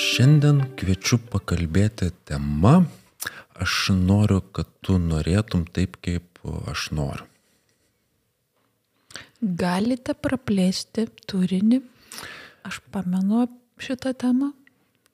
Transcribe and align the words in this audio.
Šiandien 0.00 0.62
kviečiu 0.80 1.18
pakalbėti 1.28 2.06
tema, 2.24 2.86
aš 3.60 3.90
noriu, 3.92 4.38
kad 4.56 4.68
tu 4.80 4.96
norėtum 4.96 5.66
taip, 5.68 5.98
kaip 6.00 6.40
aš 6.72 6.86
noriu. 6.96 7.26
Galite 9.40 10.14
praplėsti 10.16 11.04
turinį. 11.28 11.82
Aš 12.68 12.78
pamenu 12.94 13.44
šitą 13.80 14.14
temą. 14.16 14.50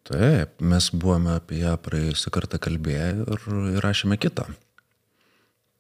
Taip, 0.07 0.55
mes 0.63 0.89
buvome 0.95 1.35
apie 1.35 1.65
ją 1.65 1.75
praėjusią 1.83 2.31
kartą 2.39 2.63
kalbėję 2.63 3.11
ir 3.27 3.51
įrašėme 3.81 4.21
kitą. 4.23 4.47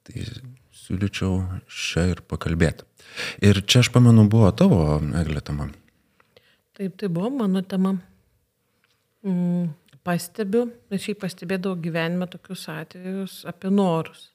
Tai 0.06 0.26
siūlyčiau 0.82 1.38
šią 1.70 2.08
ir 2.16 2.26
pakalbėti. 2.26 2.86
Ir 3.46 3.62
čia 3.62 3.84
aš 3.86 3.94
pamenu 3.94 4.26
buvo 4.30 4.50
tavo, 4.50 4.82
Eglė, 5.22 5.46
tema. 5.46 5.70
Taip, 6.74 6.98
tai 6.98 7.10
buvo 7.10 7.30
mano 7.38 7.62
tema. 7.62 7.96
Mm, 9.26 9.72
pastebiu, 10.06 10.68
bet 10.90 11.02
šiaip 11.02 11.18
pastebėdavau 11.24 11.78
gyvenime 11.82 12.28
tokius 12.30 12.66
atvejus 12.70 13.40
apie 13.50 13.72
norus. 13.74 14.28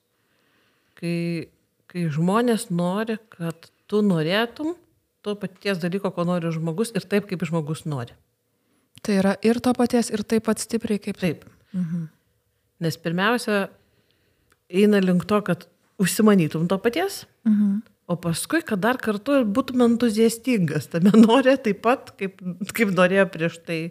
Kai, 1.00 1.48
kai 1.92 2.08
žmonės 2.12 2.68
nori, 2.76 3.16
kad 3.32 3.70
tu 3.88 4.02
norėtum 4.04 4.76
to 5.24 5.36
paties 5.40 5.80
dalyko, 5.82 6.12
ko 6.12 6.26
nori 6.28 6.52
žmogus 6.52 6.92
ir 6.98 7.06
taip, 7.08 7.30
kaip 7.30 7.46
žmogus 7.48 7.86
nori. 7.88 8.18
Tai 9.02 9.16
yra 9.22 9.38
ir 9.46 9.62
to 9.64 9.74
paties, 9.78 10.12
ir 10.14 10.26
taip 10.28 10.46
pat 10.50 10.62
stipriai 10.62 11.02
kaip. 11.02 11.22
Taip. 11.22 11.48
Mhm. 11.72 12.10
Nes 12.82 12.98
pirmiausia, 12.98 13.70
eina 14.70 15.00
link 15.02 15.24
to, 15.30 15.40
kad 15.46 15.68
užsimanytum 16.02 16.68
to 16.68 16.78
paties, 16.82 17.24
mhm. 17.48 17.82
o 18.10 18.18
paskui, 18.20 18.64
kad 18.66 18.82
dar 18.84 18.98
kartu 19.00 19.40
būtum 19.46 19.86
entuziastingas, 19.88 20.90
tame 20.92 21.14
norė 21.26 21.56
taip 21.64 21.84
pat, 21.86 22.12
kaip, 22.20 22.42
kaip 22.76 22.96
norėjo 22.98 23.28
prieš 23.32 23.62
tai 23.64 23.82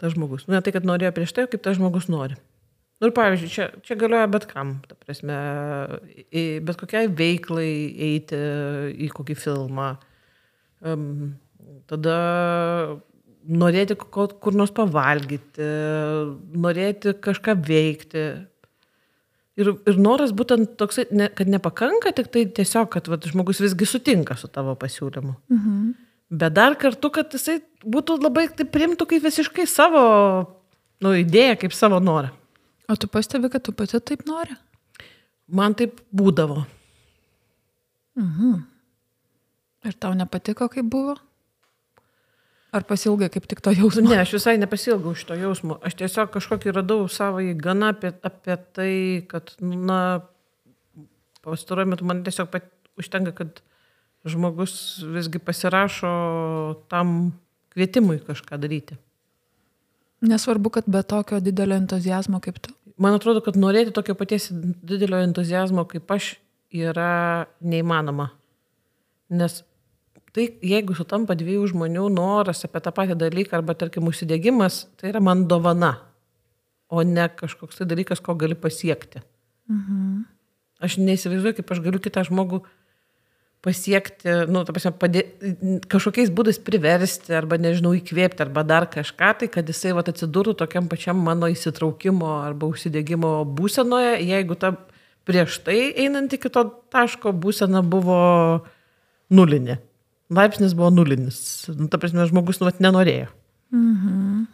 tas 0.00 0.14
žmogus. 0.14 0.46
Ne 0.50 0.60
tai, 0.64 0.74
kad 0.74 0.86
norėjo 0.88 1.14
prieš 1.16 1.34
tai, 1.36 1.48
kaip 1.50 1.64
tas 1.64 1.78
žmogus 1.78 2.08
nori. 2.12 2.38
Nu, 2.98 3.08
ir 3.08 3.14
pavyzdžiui, 3.14 3.50
čia, 3.52 3.66
čia 3.86 3.94
galioja 3.98 4.26
bet 4.30 4.48
kam, 4.50 4.78
ta 4.90 4.96
prasme, 4.98 5.34
bet 6.66 6.78
kokiai 6.80 7.10
veiklai 7.20 7.70
eiti 8.08 8.38
į 9.06 9.10
kokį 9.14 9.36
filmą. 9.38 9.92
Um, 10.82 11.36
tada 11.90 12.16
norėti 13.48 13.96
kur 13.98 14.56
nors 14.56 14.74
pavalgyti, 14.74 15.68
norėti 16.58 17.14
kažką 17.22 17.54
veikti. 17.68 18.24
Ir, 19.58 19.72
ir 19.90 19.96
noras 19.98 20.34
būtent 20.36 20.76
toksai, 20.78 21.08
ne, 21.14 21.30
kad 21.34 21.50
nepakanka 21.50 22.12
tik 22.14 22.28
tai 22.34 22.44
tiesiog, 22.54 22.90
kad 22.94 23.08
vat, 23.10 23.24
žmogus 23.26 23.62
visgi 23.62 23.88
sutinka 23.90 24.36
su 24.38 24.50
tavo 24.50 24.76
pasiūlymu. 24.78 25.34
Mhm. 25.54 25.88
Bet 26.28 26.52
dar 26.52 26.76
kartu, 26.76 27.10
kad 27.12 27.32
jisai 27.32 27.58
būtų 27.84 28.18
labai 28.20 28.48
taip 28.52 28.72
primtų 28.74 29.06
kaip 29.08 29.24
visiškai 29.24 29.64
savo 29.68 30.02
nu, 31.04 31.14
idėją, 31.16 31.56
kaip 31.62 31.76
savo 31.76 32.00
norą. 32.02 32.34
O 32.88 32.96
tu 32.96 33.08
pastebi, 33.08 33.50
kad 33.52 33.64
tu 33.64 33.72
pati 33.76 34.00
taip 34.00 34.26
nori? 34.28 34.56
Man 35.48 35.76
taip 35.76 36.02
būdavo. 36.12 36.64
Mhm. 38.18 38.60
Ir 39.88 39.96
tau 40.02 40.12
nepatiko, 40.16 40.68
kaip 40.72 40.88
buvo? 40.90 41.16
Ar 42.74 42.84
pasilgai 42.84 43.30
kaip 43.32 43.46
tik 43.48 43.62
to 43.64 43.72
jausmo? 43.72 44.04
Ne, 44.04 44.18
aš 44.20 44.34
visai 44.36 44.58
nepasilgau 44.60 45.14
šito 45.16 45.36
jausmo. 45.38 45.78
Aš 45.86 45.96
tiesiog 46.02 46.32
kažkokį 46.34 46.74
radau 46.76 47.06
savo 47.08 47.40
įganą 47.40 47.94
apie, 47.94 48.10
apie 48.26 48.56
tai, 48.76 48.92
kad, 49.30 49.54
na, 49.62 50.00
pastaruoju 51.46 51.94
metu 51.94 52.08
man 52.08 52.20
tiesiog 52.26 52.50
pat, 52.52 52.68
užtenka, 53.00 53.32
kad 53.38 53.62
žmogus 54.26 55.02
visgi 55.14 55.38
pasirašo 55.38 56.10
tam 56.90 57.32
kvietimui 57.74 58.18
kažką 58.26 58.58
daryti. 58.58 58.98
Nesvarbu, 60.20 60.70
kad 60.74 60.88
be 60.90 61.02
tokio 61.02 61.38
didelio 61.40 61.76
entuzijazmo 61.78 62.40
kaip 62.42 62.58
tu. 62.58 62.74
Man 62.98 63.14
atrodo, 63.14 63.40
kad 63.44 63.56
norėti 63.56 63.94
tokio 63.94 64.16
paties 64.18 64.48
didelio 64.50 65.20
entuzijazmo 65.22 65.84
kaip 65.86 66.10
aš 66.10 66.32
yra 66.74 67.46
neįmanoma. 67.62 68.32
Nes 69.38 69.60
tai, 70.34 70.48
jeigu 70.64 70.96
sutampa 70.98 71.36
dviejų 71.38 71.68
žmonių 71.72 72.08
noras 72.12 72.64
apie 72.66 72.82
tą 72.82 72.92
patį 72.94 73.16
dalyką 73.20 73.60
arba, 73.60 73.76
tarkim, 73.78 74.08
užsidėgymas, 74.10 74.86
tai 74.98 75.12
yra 75.12 75.22
man 75.24 75.46
dovana, 75.50 75.94
o 76.88 77.04
ne 77.06 77.28
kažkoks 77.38 77.80
tai 77.80 77.86
dalykas, 77.90 78.22
ko 78.24 78.34
gali 78.38 78.58
pasiekti. 78.58 79.22
Mhm. 79.70 80.26
Aš 80.78 80.98
neįsivaizduoju, 81.02 81.56
kaip 81.58 81.72
aš 81.74 81.80
galiu 81.82 81.98
kitą 82.02 82.22
žmogų 82.28 82.62
pasiekti, 83.64 84.30
nu, 84.50 84.62
ta 84.66 84.74
prasme, 84.74 84.92
padė, 84.94 85.24
kažkokiais 85.90 86.30
būdais 86.34 86.60
priversti, 86.62 87.34
arba, 87.34 87.58
nežinau, 87.60 87.90
įkvėpti, 87.98 88.44
arba 88.44 88.62
dar 88.66 88.86
kažką, 88.90 89.32
tai 89.40 89.48
kad 89.52 89.68
jisai 89.68 89.94
vat, 89.96 90.10
atsidurtų 90.12 90.54
tokiam 90.60 90.86
pačiam 90.90 91.18
mano 91.24 91.50
įsitraukimo 91.50 92.38
arba 92.44 92.70
užsidėgymo 92.70 93.32
būsenoje, 93.58 94.14
jeigu 94.22 94.58
ta 94.58 94.76
prieš 95.28 95.58
tai 95.66 95.90
einant 96.04 96.32
iki 96.32 96.50
to 96.52 96.64
taško 96.94 97.34
būsena 97.36 97.82
buvo 97.84 98.20
nulinė. 99.34 99.80
Laipsnis 100.32 100.76
buvo 100.76 100.92
nulinis. 100.92 101.40
Nu, 101.72 101.88
ta 101.88 102.00
prasme, 102.00 102.24
žmogus, 102.28 102.60
nu, 102.60 102.68
vat, 102.68 102.80
nenorėjo. 102.84 103.28
Mhm. 103.74 104.46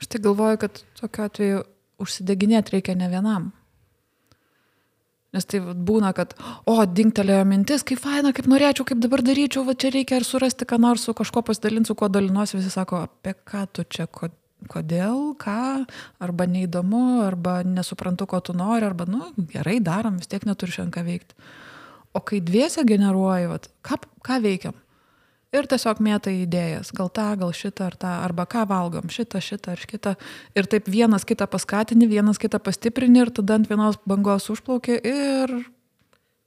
Aš 0.00 0.10
tai 0.12 0.20
galvoju, 0.22 0.58
kad 0.60 0.82
tokiu 0.98 1.24
atveju 1.24 1.62
užsideginėti 2.00 2.76
reikia 2.76 2.96
ne 2.98 3.08
vienam. 3.12 3.50
Nes 5.30 5.46
tai 5.46 5.60
būna, 5.62 6.10
kad, 6.16 6.32
o, 6.66 6.74
dingtelėjo 6.82 7.44
mintis, 7.46 7.84
kaip 7.86 8.00
faina, 8.02 8.32
kaip 8.34 8.48
norėčiau, 8.50 8.86
kaip 8.88 8.98
dabar 9.02 9.22
daryčiau, 9.22 9.62
va 9.68 9.76
čia 9.78 9.92
reikia 9.94 10.18
ir 10.18 10.26
surasti, 10.26 10.66
ką 10.66 10.80
nors 10.82 11.04
su 11.06 11.14
kažkuo 11.14 11.44
pasidalinsiu, 11.46 11.94
kuo 11.94 12.08
dalinuosi, 12.10 12.56
visi 12.58 12.72
sako, 12.74 13.04
apie 13.06 13.36
ką 13.46 13.62
tu 13.70 13.84
čia, 13.86 14.08
kodėl, 14.10 15.22
ką, 15.38 15.60
arba 16.26 16.48
neįdomu, 16.50 17.22
arba 17.28 17.60
nesuprantu, 17.62 18.26
ko 18.26 18.42
tu 18.42 18.56
nori, 18.58 18.88
arba, 18.88 19.06
nu, 19.06 19.30
gerai, 19.54 19.78
darom, 19.78 20.18
vis 20.18 20.30
tiek 20.30 20.46
neturi 20.48 20.74
šiandien 20.74 20.96
ką 20.98 21.06
veikti. 21.06 21.38
O 22.10 22.24
kai 22.26 22.42
dviese 22.42 22.82
generuoji, 22.88 23.52
vat, 23.52 23.70
ką, 23.86 24.02
ką 24.26 24.42
veikiam? 24.42 24.74
Ir 25.54 25.66
tiesiog 25.70 26.00
mėtai 26.04 26.34
idėjas, 26.44 26.92
gal 26.96 27.10
tą, 27.14 27.26
gal 27.40 27.52
šitą 27.56 27.88
ar 27.90 27.96
tą, 27.98 28.12
arba 28.26 28.46
ką 28.50 28.64
valgom, 28.70 29.10
šitą, 29.12 29.42
šitą 29.42 29.74
ar 29.74 29.84
kitą. 29.90 30.14
Ir 30.58 30.68
taip 30.70 30.88
vienas 30.90 31.26
kitą 31.28 31.48
paskatini, 31.50 32.08
vienas 32.10 32.38
kitą 32.42 32.60
pastiprini 32.62 33.24
ir 33.24 33.32
tada 33.34 33.58
ant 33.58 33.70
vienos 33.70 33.98
bangos 34.08 34.50
užplauki 34.52 35.00
ir 35.00 35.56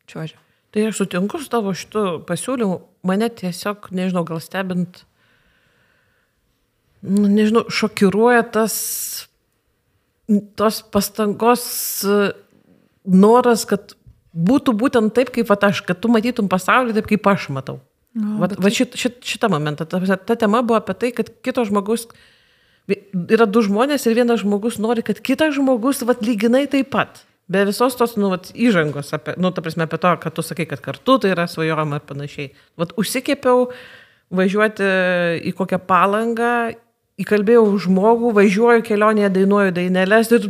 čiuožia. 0.07 0.39
Tai 0.73 0.87
aš 0.89 1.03
sutinku 1.03 1.37
su 1.37 1.51
tavo 1.53 1.75
šitu 1.77 2.23
pasiūlymu, 2.25 2.79
mane 3.05 3.27
tiesiog, 3.29 3.91
nežinau, 3.93 4.23
gal 4.25 4.39
stebint, 4.41 5.03
nu, 7.05 7.27
nežinau, 7.29 7.67
šokiruoja 7.69 8.41
tas, 8.55 8.75
tos 10.57 10.79
pastangos 10.89 11.67
noras, 13.05 13.67
kad 13.69 13.93
būtų 14.33 14.73
būtent 14.79 15.13
taip, 15.13 15.29
kaip 15.35 15.51
aš, 15.53 15.83
kad 15.85 15.99
tu 16.01 16.09
matytum 16.09 16.49
pasaulį 16.49 16.97
taip, 16.97 17.11
kaip 17.11 17.29
aš 17.29 17.51
matau. 17.53 17.77
No, 18.13 18.37
va, 18.43 18.49
va 18.61 18.69
šit, 18.69 18.93
šit, 18.99 19.17
šitą 19.25 19.49
momentą. 19.49 19.87
Ta, 19.89 19.99
ta 20.17 20.37
tema 20.37 20.61
buvo 20.61 20.77
apie 20.77 20.93
tai, 21.01 21.09
kad 21.17 21.31
kito 21.45 21.65
žmogus, 21.65 22.05
yra 22.87 23.47
du 23.49 23.63
žmonės 23.65 24.05
ir 24.05 24.17
vienas 24.19 24.43
žmogus 24.43 24.77
nori, 24.81 25.05
kad 25.05 25.21
kitas 25.23 25.55
žmogus 25.57 26.03
vat, 26.05 26.21
lyginai 26.25 26.67
taip 26.69 26.91
pat. 26.93 27.23
Be 27.51 27.65
visos 27.67 27.97
tos 27.99 28.13
nu, 28.15 28.29
vat, 28.31 28.51
įžangos, 28.55 29.09
apie, 29.17 29.33
nu, 29.41 29.49
ta 29.51 29.63
prasme, 29.65 29.87
apie 29.87 29.99
to, 29.99 30.13
kad 30.21 30.35
tu 30.37 30.45
sakai, 30.45 30.67
kad 30.69 30.83
kartu 30.83 31.17
tai 31.19 31.33
yra 31.33 31.47
svajojama 31.49 31.99
ir 31.99 32.05
panašiai. 32.07 32.53
Vat 32.79 32.93
užsikėpiau 33.01 33.65
važiuoti 34.33 34.87
į 35.49 35.51
kokią 35.57 35.81
palangą 35.89 36.53
įkalbėjau 37.21 37.65
žmogų, 37.83 38.31
važiuoju 38.33 38.83
kelionėje, 38.87 39.29
dainuoju 39.35 39.73
dainelės 39.75 40.31
ir 40.33 40.47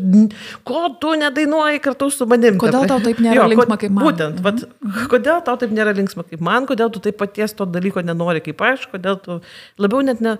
ko 0.67 0.83
tu 1.01 1.11
nedainuoji 1.19 1.81
kartu 1.83 2.07
su 2.13 2.27
manim. 2.29 2.55
Kodėl 2.61 2.87
tau 2.87 3.01
taip 3.03 3.19
nėra 3.23 3.41
jo, 3.41 3.47
linksma 3.51 3.77
kaip 3.81 3.91
man? 3.91 4.05
Būtent, 4.07 4.39
vat, 4.45 4.63
mhm. 4.63 5.09
kodėl 5.13 5.41
tau 5.43 5.59
taip 5.59 5.75
nėra 5.75 5.95
linksma 5.97 6.23
kaip 6.29 6.43
man, 6.45 6.67
kodėl 6.69 6.93
tu 6.93 7.03
taip 7.03 7.19
paties 7.19 7.55
to 7.57 7.67
dalyko 7.67 8.03
nenori 8.05 8.43
kaip 8.45 8.63
aš, 8.63 8.87
kodėl 8.93 9.19
tu 9.25 9.41
labiau 9.81 10.05
net 10.07 10.23
ne, 10.23 10.37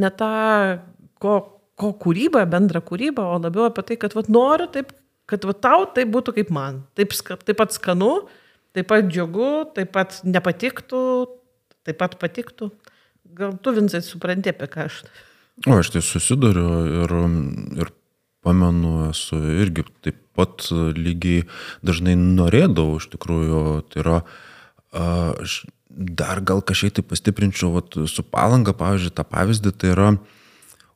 ne 0.00 0.12
tą, 0.18 0.32
ko, 1.22 1.38
ko 1.78 1.92
kūryba, 2.02 2.42
bendra 2.50 2.82
kūryba, 2.82 3.30
o 3.30 3.38
labiau 3.38 3.68
apie 3.70 3.86
tai, 3.92 4.00
kad 4.02 4.18
vat, 4.18 4.32
noriu 4.32 4.66
taip, 4.74 4.90
kad 5.30 5.46
vat, 5.46 5.62
tau 5.62 5.86
tai 5.94 6.08
būtų 6.10 6.34
kaip 6.40 6.50
man. 6.54 6.82
Taip, 6.98 7.14
taip 7.46 7.62
pat 7.62 7.78
skanu, 7.78 8.12
taip 8.74 8.90
pat 8.90 9.06
džiugu, 9.06 9.70
taip 9.78 9.94
pat 9.94 10.18
nepatiktų, 10.26 11.06
taip 11.86 12.02
pat 12.02 12.18
patiktų. 12.18 12.72
Gal 13.38 13.54
tu, 13.62 13.70
Vincai, 13.76 14.02
supranti, 14.02 14.50
apie 14.50 14.66
ką 14.66 14.90
aš. 14.90 15.04
O 15.68 15.76
aš 15.76 15.90
tai 15.92 16.00
susiduriu 16.04 16.70
ir, 17.02 17.12
ir 17.82 17.90
pamenu, 18.44 19.10
esu 19.10 19.36
irgi 19.60 19.84
taip 20.04 20.16
pat 20.38 20.70
lygiai 20.96 21.44
dažnai 21.84 22.14
norėdavau 22.16 23.00
iš 23.00 23.10
tikrųjų. 23.12 23.62
Tai 23.92 24.02
yra, 24.04 24.18
aš 24.96 25.64
dar 25.90 26.40
gal 26.46 26.62
kažkiek 26.64 26.94
tai 26.96 27.04
pastiprinčiau 27.04 27.74
vat, 27.74 27.98
su 28.08 28.24
palanga, 28.24 28.72
pavyzdžiui, 28.76 29.12
tą 29.16 29.26
pavyzdį, 29.28 29.74
tai 29.76 29.92
yra, 29.92 30.08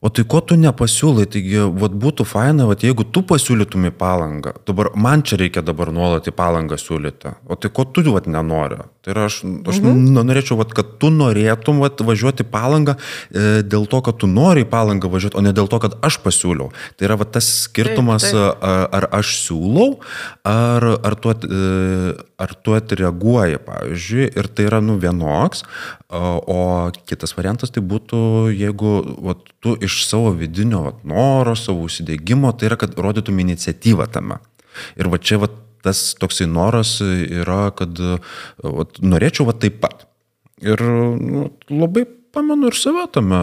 O 0.05 0.11
tai 0.13 0.27
ko 0.29 0.43
tu 0.45 0.57
nepasiūlai, 0.61 1.25
taigi 1.33 1.63
vat, 1.81 1.95
būtų 1.97 2.27
faina, 2.29 2.67
vat, 2.69 2.83
jeigu 2.85 3.07
tu 3.09 3.23
pasiūlytum 3.25 3.87
į 3.89 3.93
palangą, 3.97 4.53
dabar 4.69 4.91
man 5.01 5.23
čia 5.25 5.39
reikia 5.41 5.63
dabar 5.65 5.89
nuolat 5.97 6.29
į 6.29 6.35
palangą 6.37 6.77
siūlyti, 6.77 7.33
o 7.49 7.57
tai 7.57 7.71
ko 7.73 7.87
tu 7.89 8.05
vat, 8.13 8.29
nenori. 8.29 8.83
Tai 9.05 9.15
yra 9.15 9.25
aš, 9.31 9.39
aš 9.45 9.81
mhm. 9.81 10.19
norėčiau, 10.29 10.59
vat, 10.61 10.75
kad 10.77 10.99
tu 11.01 11.09
norėtum 11.13 11.81
vat, 11.81 12.05
važiuoti 12.05 12.45
į 12.45 12.51
palangą 12.53 12.99
e, 12.99 13.63
dėl 13.65 13.89
to, 13.89 14.03
kad 14.05 14.21
tu 14.21 14.29
nori 14.29 14.67
į 14.67 14.69
palangą 14.69 15.09
važiuoti, 15.13 15.41
o 15.41 15.45
ne 15.45 15.55
dėl 15.57 15.73
to, 15.73 15.81
kad 15.81 15.97
aš 16.05 16.21
pasiūliau. 16.25 16.69
Tai 16.97 17.09
yra 17.09 17.17
vat, 17.21 17.33
tas 17.39 17.49
skirtumas, 17.65 18.29
taip, 18.29 18.37
taip. 18.37 18.69
Ar, 18.75 18.87
ar 19.01 19.09
aš 19.23 19.35
siūlau, 19.41 19.89
ar, 20.45 20.89
ar, 21.01 21.17
tu, 21.17 21.33
e, 21.33 22.15
ar 22.45 22.57
tu 22.61 22.77
atreaguoji, 22.77 23.61
pavyzdžiui, 23.65 24.33
ir 24.37 24.53
tai 24.53 24.69
yra 24.69 24.85
nu 24.85 25.01
vienoks, 25.01 25.65
O 26.15 26.93
kitas 27.09 27.33
variantas 27.35 27.73
tai 27.75 27.83
būtų, 27.83 28.19
jeigu 28.55 28.91
vat, 29.25 29.41
tu 29.65 29.73
iš 29.83 29.94
savo 30.03 30.33
vidinio 30.35 30.83
vat, 30.89 31.05
noro, 31.07 31.55
savo 31.59 31.87
užsidėgymo, 31.87 32.51
tai 32.59 32.71
yra, 32.71 32.81
kad 32.81 32.99
rodytum 32.99 33.39
iniciatyvą 33.45 34.09
tame. 34.15 34.41
Ir 34.99 35.11
va 35.13 35.21
čia 35.23 35.39
vat, 35.43 35.55
tas 35.85 36.03
toksai 36.19 36.49
noras 36.51 36.97
yra, 37.05 37.69
kad 37.77 38.01
vat, 38.65 39.01
norėčiau 39.05 39.47
vat 39.51 39.63
taip 39.63 39.79
pat. 39.85 40.07
Ir 40.65 40.81
nu, 40.83 41.49
labai 41.71 42.07
pamenu 42.35 42.71
ir 42.71 42.77
save 42.79 43.05
tame, 43.15 43.41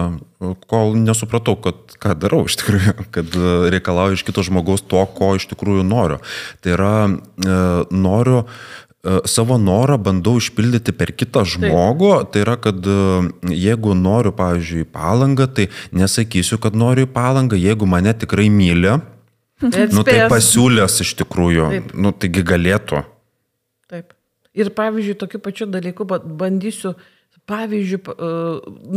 kol 0.70 0.96
nesupratau, 1.00 1.56
kad 1.64 1.96
ką 2.02 2.16
darau 2.20 2.44
iš 2.50 2.58
tikrųjų, 2.60 2.94
kad 3.16 3.38
reikalauju 3.74 4.20
iš 4.20 4.26
kito 4.28 4.44
žmogaus 4.46 4.84
to, 4.84 5.02
ko 5.16 5.34
iš 5.40 5.48
tikrųjų 5.52 5.86
noriu. 5.88 6.20
Tai 6.64 6.76
yra, 6.76 6.96
e, 7.08 7.60
noriu 7.96 8.44
savo 9.26 9.58
norą 9.58 9.98
bandau 9.98 10.38
išpildyti 10.38 10.94
per 10.94 11.14
kitą 11.18 11.44
žmogų. 11.48 12.12
Taip. 12.12 12.34
Tai 12.34 12.44
yra, 12.46 12.58
kad 12.62 12.86
e, 12.86 12.98
jeigu 13.56 13.96
noriu, 13.98 14.34
pavyzdžiui, 14.38 14.86
palangą, 14.94 15.48
tai 15.50 15.70
nesakysiu, 15.96 16.60
kad 16.62 16.78
noriu 16.78 17.08
palangą, 17.10 17.58
jeigu 17.60 17.90
mane 17.90 18.14
tikrai 18.14 18.50
myli. 18.54 19.00
Nu, 19.62 20.02
tai 20.06 20.26
pasiūlės 20.26 21.02
iš 21.04 21.16
tikrųjų, 21.20 21.66
Taip. 21.70 21.90
nu, 21.94 22.14
taigi 22.18 22.42
galėtų. 22.46 23.04
Taip. 23.92 24.16
Ir 24.58 24.72
pavyzdžiui, 24.76 25.18
tokiu 25.22 25.40
pačiu 25.40 25.68
dalyku 25.70 26.04
bandysiu 26.10 26.96
uh, 26.96 27.04
pavyzdžiui, 27.50 28.00
e, 28.14 28.32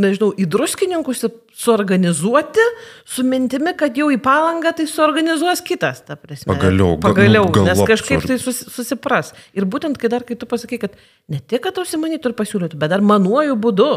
nežinau, 0.05 0.31
į 0.37 0.47
druskininkus 0.51 1.23
suorganizuoti 1.55 2.65
su 3.07 3.25
mintimi, 3.27 3.73
kad 3.77 3.97
jau 3.97 4.09
į 4.13 4.19
palangą 4.23 4.73
tai 4.77 4.87
suorganizuos 4.89 5.63
kitas, 5.65 6.03
ta 6.07 6.17
prasme. 6.19 6.49
Pagaliau, 6.53 6.99
pagaliau, 7.01 7.47
nu, 7.49 7.65
nes 7.67 7.81
kažkaip 7.87 8.25
tai 8.27 8.37
sus, 8.41 8.65
susipras. 8.75 9.33
Ir 9.57 9.67
būtent, 9.69 9.99
kai 10.01 10.11
dar, 10.11 10.27
kai 10.27 10.37
tu 10.39 10.49
pasakai, 10.49 10.81
kad 10.85 10.99
ne 11.31 11.41
tik, 11.41 11.63
kad 11.65 11.81
užsimanytų 11.81 12.31
ir 12.31 12.37
pasiūlytų, 12.37 12.79
bet 12.81 12.93
dar 12.93 13.05
manuoju 13.05 13.57
būdu. 13.61 13.89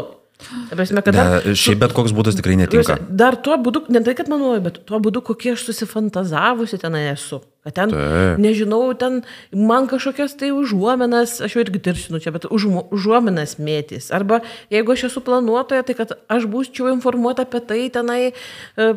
Prasme, 0.71 1.01
ne, 1.03 1.11
dar, 1.11 1.47
šiaip 1.51 1.81
bet 1.81 1.93
koks 1.95 2.13
būdas 2.15 2.37
tikrai 2.39 2.55
netinka. 2.61 2.95
Dar 3.11 3.35
tuo 3.43 3.57
būdu, 3.59 3.83
ne 3.91 4.01
tai, 4.05 4.15
kad 4.15 4.31
manuoju, 4.31 4.63
bet 4.63 4.83
tuo 4.87 5.01
būdu, 5.03 5.23
kokie 5.31 5.51
aš 5.57 5.67
susifantazavusi 5.67 6.79
tenai 6.79 7.09
esu. 7.11 7.41
Kad 7.59 7.75
ten, 7.75 7.91
Taip. 7.91 8.39
nežinau, 8.39 8.93
ten 8.95 9.19
man 9.51 9.89
kažkokias 9.91 10.37
tai 10.39 10.53
užuomenas, 10.55 11.41
aš 11.43 11.57
jau 11.57 11.63
irgi 11.65 11.81
tiršinu 11.89 12.21
čia, 12.23 12.31
bet 12.31 12.45
už, 12.47 12.69
užuomenas 12.95 13.57
mėtys. 13.59 14.07
Arba 14.15 14.39
jeigu 14.71 14.95
aš 14.95 15.09
esu 15.09 15.19
planuotoja, 15.25 15.83
tai 15.83 15.97
kad 15.99 16.13
aš 16.31 16.47
būčiau 16.47 16.87
informuota 16.93 17.43
apie 17.43 17.59
tai 17.59 17.81
tenai 17.91 18.21
e, 18.29 18.31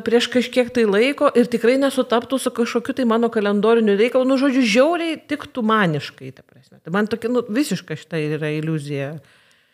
prieš 0.06 0.30
kažkiek 0.30 0.70
tai 0.70 0.86
laiko 0.86 1.32
ir 1.34 1.50
tikrai 1.50 1.74
nesutaptų 1.82 2.38
su 2.38 2.54
kažkokiu 2.54 2.94
tai 3.00 3.08
mano 3.10 3.32
kalendoriniu 3.34 3.98
reikalu. 3.98 4.30
Nu, 4.30 4.38
žodžiu, 4.38 4.62
žiauriai 4.62 5.18
tiktų 5.18 5.66
maniškai. 5.66 6.30
Tai 6.38 6.94
man 6.94 7.10
tokia, 7.10 7.32
nu, 7.34 7.42
visiška 7.42 7.98
šitą 7.98 8.22
yra 8.38 8.54
iliuzija. 8.60 9.16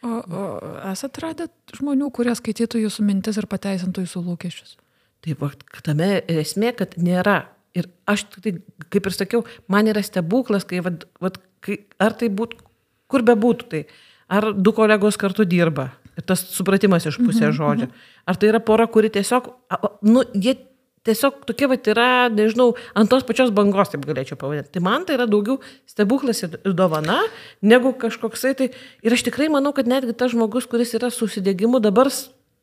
O, 0.00 0.16
o 0.16 0.42
esate 0.88 1.26
radę 1.26 1.50
žmonių, 1.76 2.08
kurie 2.14 2.32
skaitytų 2.38 2.86
jūsų 2.86 3.04
mintis 3.04 3.36
ir 3.36 3.50
pateisintų 3.50 4.06
jūsų 4.06 4.24
lūkesčius? 4.30 4.76
Taip, 5.26 5.44
tame 5.84 6.12
esmė, 6.30 6.72
kad 6.78 6.96
nėra. 6.96 7.42
Ir 7.76 7.88
aš, 8.08 8.24
tai, 8.38 8.54
kaip 8.88 9.08
ir 9.08 9.14
sakiau, 9.14 9.44
man 9.68 9.90
yra 9.90 10.02
stebuklas, 10.04 10.64
kai, 10.68 10.80
vat, 10.84 11.04
vat, 11.22 11.36
kai 11.64 11.82
ar 12.02 12.16
tai 12.16 12.30
būtų, 12.32 12.62
kur 13.10 13.24
be 13.26 13.36
būtų, 13.38 13.68
tai 13.72 13.82
ar 14.28 14.52
du 14.52 14.72
kolegos 14.76 15.18
kartu 15.20 15.46
dirba. 15.48 15.90
Ir 16.18 16.24
tas 16.26 16.40
supratimas 16.50 17.06
iš 17.06 17.20
pusės 17.20 17.52
mhm, 17.52 17.58
žodžio. 17.58 17.86
Mhm. 17.88 18.08
Ar 18.28 18.38
tai 18.40 18.50
yra 18.50 18.60
pora, 18.64 18.88
kuri 18.90 19.10
tiesiog, 19.14 19.52
nu, 20.08 20.24
jie 20.34 20.56
tiesiog 21.06 21.44
tokia 21.48 21.68
vat 21.70 21.88
yra, 21.88 22.08
nežinau, 22.32 22.72
ant 22.98 23.10
tos 23.10 23.24
pačios 23.26 23.52
bangos, 23.54 23.92
taip 23.92 24.04
galėčiau 24.06 24.38
pavadinti. 24.40 24.72
Tai 24.74 24.82
man 24.84 25.06
tai 25.08 25.16
yra 25.16 25.28
daugiau 25.30 25.60
stebuklas 25.88 26.42
ir 26.44 26.58
dovana, 26.76 27.20
negu 27.64 27.94
kažkoksai 28.00 28.54
tai. 28.58 28.70
Ir 29.06 29.14
aš 29.16 29.24
tikrai 29.28 29.48
manau, 29.52 29.72
kad 29.76 29.88
netgi 29.90 30.16
tas 30.18 30.34
žmogus, 30.34 30.68
kuris 30.70 30.94
yra 30.98 31.12
susidėgymu, 31.14 31.80
dabar 31.84 32.10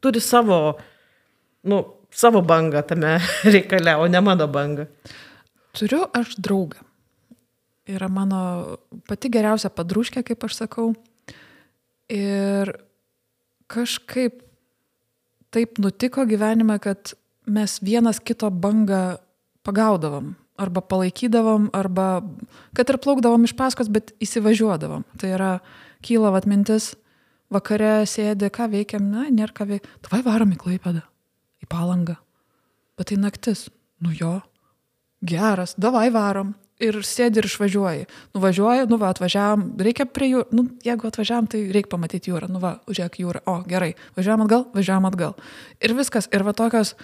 turi 0.04 0.22
savo, 0.22 0.78
nu, 1.66 1.82
savo 2.12 2.42
bangą 2.42 2.84
tame 2.88 3.18
reikale, 3.54 3.96
o 3.98 4.08
ne 4.08 4.22
mano 4.22 4.48
bangą. 4.48 4.88
Turiu 5.76 6.06
aš 6.14 6.38
draugą. 6.40 6.84
Yra 7.86 8.10
mano 8.10 8.40
pati 9.06 9.30
geriausia 9.30 9.70
padrūškė, 9.70 10.24
kaip 10.26 10.48
aš 10.48 10.56
sakau. 10.64 10.94
Ir 12.10 12.72
kažkaip 13.70 14.42
taip 15.54 15.78
nutiko 15.82 16.26
gyvenime, 16.26 16.80
kad 16.82 17.14
mes 17.46 17.78
vienas 17.86 18.20
kito 18.20 18.50
bangą 18.50 19.20
pagaudavom. 19.66 20.34
Arba 20.56 20.80
palaikydavom, 20.82 21.68
arba 21.76 22.24
kad 22.76 22.90
ir 22.90 22.98
plaukdavom 23.04 23.44
iš 23.44 23.54
paskos, 23.60 23.90
bet 23.92 24.14
įsivažiuodavom. 24.24 25.04
Tai 25.20 25.32
yra, 25.36 25.50
kyla 26.06 26.32
vat 26.32 26.48
mintis, 26.48 26.94
vakare 27.52 28.06
sėdė, 28.10 28.50
ką 28.54 28.70
veikiam, 28.72 29.10
na, 29.12 29.28
nėra 29.28 29.56
ką 29.56 29.68
veikti. 29.74 29.92
Tavai 30.06 30.22
varom 30.26 30.54
į 30.56 30.60
klaipadą, 30.62 31.04
į 31.66 31.70
palangą. 31.72 32.20
Bet 32.96 33.12
tai 33.12 33.18
naktis. 33.20 33.68
Nu 34.04 34.12
jo, 34.14 34.38
geras, 35.26 35.74
davai 35.82 36.10
varom 36.14 36.54
ir 36.84 36.98
sėdi 37.08 37.40
ir 37.40 37.48
išvažiuoji. 37.48 38.08
Nuvažiuoji, 38.36 38.88
nu 38.92 38.98
va, 39.00 39.12
atvažiavam, 39.14 39.68
reikia 39.80 40.08
prie 40.10 40.32
jūros, 40.34 40.52
nu, 40.56 40.66
jeigu 40.84 41.08
atvažiavam, 41.08 41.48
tai 41.52 41.64
reikia 41.72 41.92
pamatyti 41.94 42.34
jūrą, 42.34 42.50
nu 42.52 42.60
va, 42.64 42.76
užėk 42.92 43.20
jūrą, 43.22 43.46
o 43.48 43.62
gerai, 43.68 43.94
važiavam 44.18 44.44
atgal, 44.46 44.66
važiavam 44.76 45.08
atgal. 45.08 45.38
Ir 45.80 45.96
viskas, 45.96 46.28
ir 46.36 46.44
va 46.44 46.52
tokios, 46.58 46.96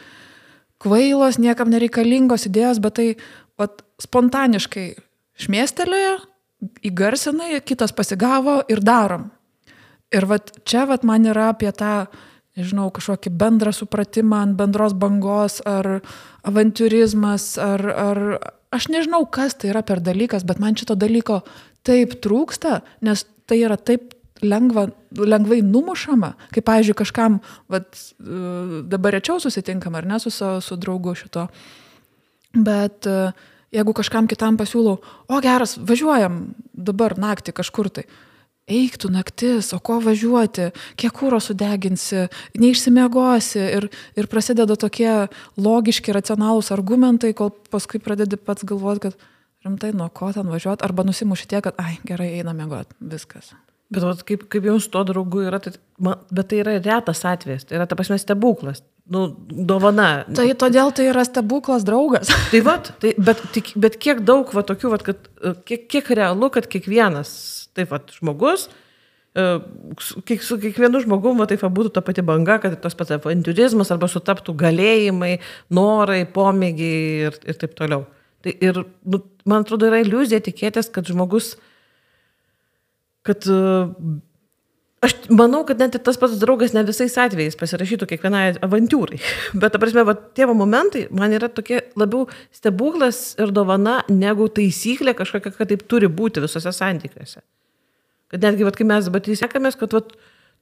kvailos, 0.81 1.39
niekam 1.39 1.71
nereikalingos 1.71 2.49
idėjos, 2.49 2.81
bet 2.83 2.97
tai 2.99 3.07
vat, 3.61 3.79
spontaniškai 4.03 4.87
šmėstelėjo, 5.41 6.17
įgarsinai, 6.91 7.61
kitas 7.65 7.95
pasigavo 7.95 8.59
ir 8.69 8.83
darom. 8.83 9.29
Ir 10.11 10.27
vat, 10.27 10.51
čia 10.67 10.83
vat, 10.89 11.07
man 11.07 11.23
yra 11.31 11.51
apie 11.53 11.71
tą, 11.71 12.09
nežinau, 12.61 12.87
kažkokį 12.93 13.33
bendrą 13.41 13.73
supratimą 13.75 14.45
ant 14.45 14.57
bendros 14.59 14.95
bangos, 14.97 15.59
ar 15.67 15.99
avantūrizmas, 16.47 17.55
ar, 17.61 17.85
ar 17.91 18.23
aš 18.73 18.87
nežinau, 18.93 19.25
kas 19.27 19.57
tai 19.59 19.73
yra 19.73 19.83
per 19.85 20.01
dalykas, 20.03 20.45
bet 20.47 20.61
man 20.63 20.77
šito 20.79 20.95
dalyko 20.95 21.41
taip 21.87 22.17
trūksta, 22.23 22.81
nes 23.05 23.25
tai 23.49 23.61
yra 23.65 23.77
taip 23.77 24.15
lengva, 24.41 24.87
lengvai 25.17 25.61
numušama, 25.65 26.33
kaip, 26.53 26.65
pavyzdžiui, 26.65 26.97
kažkam, 26.97 27.39
vat, 27.71 27.89
e, 28.21 28.81
dabar 28.89 29.17
rečiau 29.17 29.41
susitinkam 29.41 29.95
ar 29.95 30.07
ne 30.09 30.19
su, 30.21 30.31
su 30.33 30.77
draugu 30.81 31.13
šito, 31.17 31.47
bet 32.57 33.07
e, 33.09 33.31
jeigu 33.75 33.93
kažkam 33.97 34.27
kitam 34.31 34.57
pasiūlau, 34.59 34.97
o 35.29 35.41
geras, 35.43 35.77
važiuojam 35.77 36.43
dabar 36.73 37.17
naktį 37.21 37.55
kažkur 37.61 37.91
tai, 37.93 38.07
eiktų 38.69 39.11
naktis, 39.13 39.71
o 39.75 39.79
ko 39.83 39.99
važiuoti, 40.03 40.69
kiek 40.99 41.15
kūro 41.17 41.41
sudeginsi, 41.43 42.27
neišsimiegosi 42.61 43.63
ir, 43.63 43.89
ir 44.17 44.29
prasideda 44.31 44.77
tokie 44.79 45.09
logiški, 45.57 46.13
racionalūs 46.15 46.71
argumentai, 46.75 47.33
kol 47.37 47.51
paskui 47.73 48.01
pradedi 48.03 48.39
pats 48.39 48.67
galvoti, 48.67 49.09
kad 49.09 49.27
rimtai 49.65 49.91
nuo 49.97 50.09
ko 50.13 50.31
ten 50.33 50.49
važiuoti, 50.49 50.85
arba 50.85 51.05
nusimuši 51.07 51.49
tiek, 51.51 51.65
kad, 51.67 51.77
ai, 51.81 51.97
gerai, 52.07 52.31
einame 52.39 52.65
mėgoti, 52.65 52.97
viskas. 53.11 53.51
Bet 53.91 54.05
vat, 54.07 54.21
kaip, 54.23 54.45
kaip 54.51 54.63
jums 54.69 54.87
to 54.87 55.01
draugu 55.03 55.43
yra, 55.43 55.59
tai, 55.59 55.73
man, 55.99 56.21
bet 56.31 56.47
tai 56.51 56.61
yra 56.61 56.77
retas 56.79 57.25
atvejas, 57.27 57.65
tai 57.67 57.75
yra 57.75 57.87
ta 57.89 57.97
prasme 57.99 58.15
stebuklas, 58.21 58.79
nu, 59.11 59.25
dovana. 59.51 60.23
Tai 60.31 60.45
todėl 60.55 60.93
tai 60.95 61.09
yra 61.11 61.25
stebuklas 61.27 61.83
draugas. 61.87 62.31
tai 62.53 62.61
vad, 62.63 62.93
tai, 63.03 63.11
bet, 63.19 63.43
tik, 63.51 63.73
bet 63.83 63.99
kiek 63.99 64.23
daug 64.27 64.53
va, 64.55 64.63
tokių, 64.63 64.93
va, 64.93 65.01
kad, 65.11 65.27
kiek, 65.67 65.89
kiek 65.91 66.13
realu, 66.15 66.47
kad 66.55 66.69
kiekvienas, 66.71 67.33
taip 67.77 67.91
pat 67.93 68.13
žmogus, 68.17 68.67
e, 69.35 69.47
kiek, 70.27 70.43
su 70.45 70.59
kiekvienu 70.61 71.03
žmogumi 71.05 71.47
taip 71.49 71.65
būtų 71.65 71.93
ta 71.95 72.05
pati 72.05 72.25
banga, 72.25 72.59
kad 72.63 72.77
tas 72.83 72.97
pats 72.97 73.15
avantūrizmas 73.17 73.93
arba 73.93 74.09
sutaptų 74.11 74.55
galėjimai, 74.59 75.37
norai, 75.73 76.23
pomėgiai 76.29 77.27
ir, 77.29 77.41
ir 77.47 77.61
taip 77.61 77.75
toliau. 77.79 78.05
Tai 78.41 78.55
ir, 78.57 78.83
nu, 79.05 79.21
man 79.45 79.65
atrodo, 79.65 79.89
yra 79.91 80.01
iliuzija 80.01 80.41
tikėtis, 80.41 80.89
kad 80.93 81.09
žmogus 81.09 81.55
kad 83.21 83.45
e, 83.47 83.59
aš 85.05 85.15
manau, 85.29 85.61
kad 85.67 85.81
net 85.81 85.95
ir 85.97 86.03
tas 86.05 86.19
pats 86.21 86.39
draugas 86.41 86.73
ne 86.75 86.83
visais 86.87 87.15
atvejais 87.21 87.57
pasirašytų 87.59 88.09
kiekvienai 88.09 88.43
avantūrai. 88.65 89.21
Bet, 89.61 89.73
ta 89.73 89.81
prasme, 89.81 90.05
va, 90.07 90.15
tėvo 90.37 90.55
momentai 90.57 91.07
man 91.13 91.33
yra 91.37 91.51
tokie 91.53 91.83
labiau 91.99 92.27
stebuklas 92.55 93.23
ir 93.41 93.53
dovana 93.55 94.01
negu 94.09 94.49
taisyklė 94.49 95.15
kažkokia, 95.17 95.55
kad 95.57 95.73
taip 95.73 95.85
turi 95.89 96.09
būti 96.11 96.43
visose 96.43 96.73
santykiuose. 96.75 97.43
Kad 98.31 98.45
netgi, 98.45 98.63
va, 98.63 98.71
kai 98.75 98.87
mes 98.87 99.07
dabar 99.07 99.31
įsiekamės, 99.33 99.75
kad 99.79 99.93
va, 99.95 100.01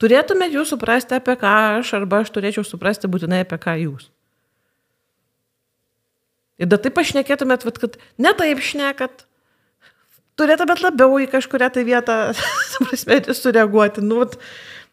turėtumėte 0.01 0.57
jūs 0.57 0.73
suprasti, 0.73 1.17
apie 1.17 1.35
ką 1.39 1.55
aš, 1.79 1.93
arba 1.99 2.23
aš 2.23 2.31
turėčiau 2.33 2.65
suprasti 2.65 3.09
būtinai, 3.11 3.43
apie 3.45 3.59
ką 3.61 3.75
jūs. 3.83 4.09
Ir 6.59 6.67
dar 6.67 6.81
taip 6.83 6.97
pašnekėtumėt, 6.97 7.63
vat, 7.67 7.77
kad 7.79 7.97
ne 8.19 8.31
taip 8.35 8.61
šnekat, 8.65 9.25
turėtumėt 10.39 10.81
labiau 10.83 11.19
į 11.23 11.29
kažkuria 11.31 11.69
tai 11.71 11.85
vietą, 11.87 12.17
prasme, 12.87 13.19
sureaguoti. 13.37 14.03
Nu, 14.03 14.23
vat, 14.23 14.35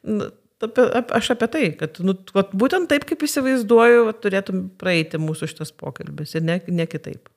nu, 0.07 0.29
apie, 0.63 0.85
ap, 1.01 1.15
aš 1.17 1.33
apie 1.35 1.49
tai, 1.55 1.65
kad 1.81 1.99
nu, 2.05 2.15
vat, 2.37 2.53
būtent 2.55 2.91
taip, 2.93 3.09
kaip 3.09 3.25
įsivaizduoju, 3.27 4.05
vat, 4.11 4.21
turėtum 4.23 4.67
praeiti 4.79 5.23
mūsų 5.23 5.51
šitas 5.55 5.73
pokalbis 5.75 6.37
ir 6.37 6.47
ne, 6.47 6.61
ne 6.69 6.87
kitaip. 6.91 7.33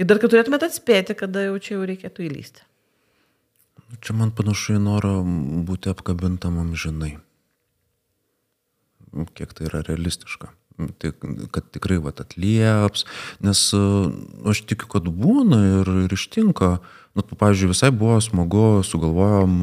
Ir 0.00 0.08
dar, 0.08 0.18
kad 0.22 0.32
turėtumėt 0.32 0.64
atspėti, 0.64 1.18
kada 1.18 1.44
jau 1.50 1.56
čia 1.60 1.76
jau 1.76 1.86
reikėtų 1.86 2.24
įlysti. 2.24 2.64
Čia 4.00 4.16
man 4.16 4.30
panašu 4.36 4.78
į 4.78 4.84
norą 4.84 5.18
būti 5.68 5.92
apkabintam 5.92 6.60
amžinai. 6.62 7.18
Kiek 9.34 9.52
tai 9.56 9.68
yra 9.68 9.82
realistiška. 9.86 10.52
Tai, 10.96 11.10
kad 11.52 11.66
tikrai 11.74 11.98
vat, 12.00 12.22
atlieps, 12.22 13.04
nes 13.44 13.60
aš 14.48 14.62
tikiu, 14.64 14.88
kad 14.88 15.10
būna 15.12 15.58
ir, 15.80 15.92
ir 16.06 16.14
ištinka. 16.16 16.78
Nu, 17.18 17.24
pavyzdžiui, 17.26 17.72
visai 17.72 17.90
buvo 17.90 18.20
smagu, 18.22 18.84
sugalvojom, 18.86 19.56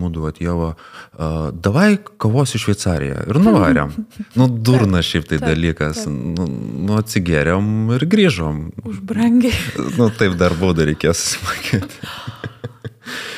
mūdu 0.00 0.26
atjavo, 0.26 0.72
uh, 0.74 1.44
davai 1.54 1.94
kavos 2.20 2.56
į 2.58 2.60
Šveicariją 2.64 3.20
ir 3.30 3.38
nuvarėm. 3.38 3.94
Nu, 4.38 4.48
durna 4.50 5.00
šiaip 5.06 5.28
tai 5.30 5.38
dalykas. 5.40 6.02
Nu, 6.10 6.48
nu, 6.50 6.96
atsigeriam 6.98 7.92
ir 7.94 8.02
grįžom. 8.10 8.64
Už 8.82 8.98
brangiai. 9.06 9.54
Nu, 9.94 10.10
taip 10.10 10.34
dar 10.40 10.58
baudą 10.58 10.88
reikės 10.90 11.22
susimokėti. 11.22 12.02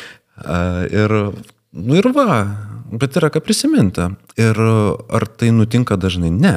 uh, 0.45 0.85
ir, 0.93 1.15
nu 1.73 1.99
ir 1.99 2.09
va, 2.15 2.45
bet 2.93 3.17
yra 3.19 3.33
ką 3.33 3.43
prisiminti. 3.45 4.07
Ir 4.41 4.61
ar 4.61 5.27
tai 5.39 5.51
nutinka 5.55 5.99
dažnai? 6.01 6.31
Ne. 6.31 6.55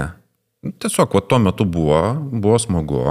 Tiesiog, 0.67 1.15
va, 1.15 1.24
tuo 1.24 1.39
metu 1.41 1.65
buvo, 1.65 2.01
buvo 2.32 2.60
smagu. 2.62 3.01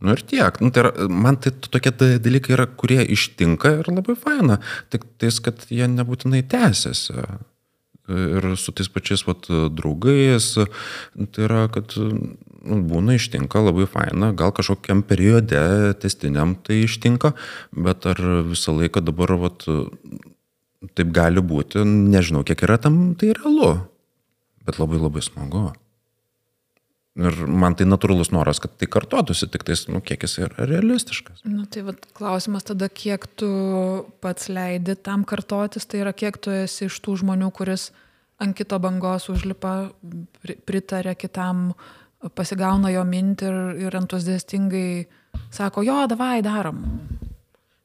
Nu 0.00 0.14
ir 0.16 0.22
tiek. 0.24 0.60
Nu, 0.64 0.70
tai 0.72 0.86
yra, 0.86 1.08
man 1.12 1.36
tai 1.36 1.52
tokie 1.52 1.92
dalykai 1.92 2.54
yra, 2.56 2.66
kurie 2.80 3.02
ištinka 3.04 3.74
ir 3.82 3.90
labai 3.92 4.16
faina. 4.16 4.56
Tik 4.92 5.04
tais, 5.20 5.40
kad 5.44 5.66
jie 5.68 5.88
nebūtinai 5.92 6.40
tęsiasi. 6.48 7.26
Ir 8.10 8.46
su 8.60 8.74
tais 8.76 8.90
pačiais 8.90 9.24
vat, 9.28 9.46
draugais. 9.76 10.52
Tai 11.16 11.44
yra, 11.46 11.66
kad 11.72 11.94
nu, 11.96 12.80
būna 12.90 13.16
ištinka 13.18 13.62
labai 13.64 13.86
faina. 13.90 14.32
Gal 14.36 14.54
kažkokiam 14.56 15.04
periode 15.06 15.60
testiniam 16.02 16.56
tai 16.56 16.82
ištinka. 16.86 17.34
Bet 17.72 18.08
ar 18.10 18.20
visą 18.50 18.74
laiką 18.76 19.04
dabar 19.04 19.36
vat, 19.40 19.66
taip 20.96 21.14
gali 21.16 21.44
būti, 21.44 21.84
nežinau, 21.84 22.44
kiek 22.46 22.66
yra 22.66 22.80
tam 22.80 23.14
tai 23.18 23.34
realu. 23.36 23.76
Bet 24.66 24.80
labai 24.82 25.00
labai 25.00 25.22
smagu. 25.24 25.70
Ir 27.18 27.34
man 27.50 27.74
tai 27.74 27.88
natūralus 27.88 28.28
noras, 28.30 28.60
kad 28.62 28.76
tai 28.78 28.86
kartotųsi, 28.86 29.48
tik 29.50 29.64
tais, 29.66 29.82
nu, 29.90 29.98
kiek 30.04 30.22
jis 30.22 30.36
yra 30.44 30.66
realistiškas. 30.68 31.42
Nu, 31.42 31.64
tai 31.66 31.82
vat, 31.88 32.06
klausimas 32.14 32.68
tada, 32.68 32.86
kiek 32.86 33.26
tu 33.40 33.48
pats 34.22 34.46
leidi 34.52 34.94
tam 34.94 35.24
kartotis, 35.26 35.88
tai 35.90 36.04
yra 36.04 36.14
kiek 36.14 36.38
tu 36.38 36.54
esi 36.54 36.86
iš 36.86 37.00
tų 37.02 37.16
žmonių, 37.24 37.50
kuris 37.56 37.88
ant 38.40 38.54
kito 38.56 38.78
bangos 38.80 39.26
užlipa, 39.32 39.90
pritarė 40.70 41.16
kitam, 41.18 41.72
pasigauna 42.38 42.94
jo 42.94 43.02
mintį 43.08 43.50
ir, 43.50 43.60
ir 43.88 44.00
entuziastingai 44.00 44.86
sako, 45.50 45.82
jo, 45.90 45.98
davai, 46.10 46.38
darom. 46.46 46.84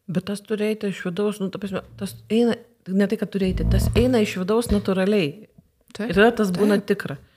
Bet 0.06 0.30
tas 0.30 0.46
turėti 0.46 0.94
iš 0.94 1.02
vidaus, 1.08 1.42
nu, 1.42 1.50
ta 1.50 1.58
prasme, 1.58 1.82
tas 1.98 2.14
eina, 2.30 2.60
ne 2.94 3.10
tai, 3.10 3.18
kad 3.18 3.34
turėti, 3.34 3.66
tas 3.74 3.90
eina 3.98 4.22
iš 4.22 4.38
vidaus 4.44 4.70
natūraliai. 4.70 5.48
Taip, 5.96 6.12
ir 6.12 6.20
tada 6.20 6.36
tas 6.44 6.52
taip. 6.52 6.62
būna 6.62 6.78
tikra. 6.86 7.18
Taip. 7.18 7.32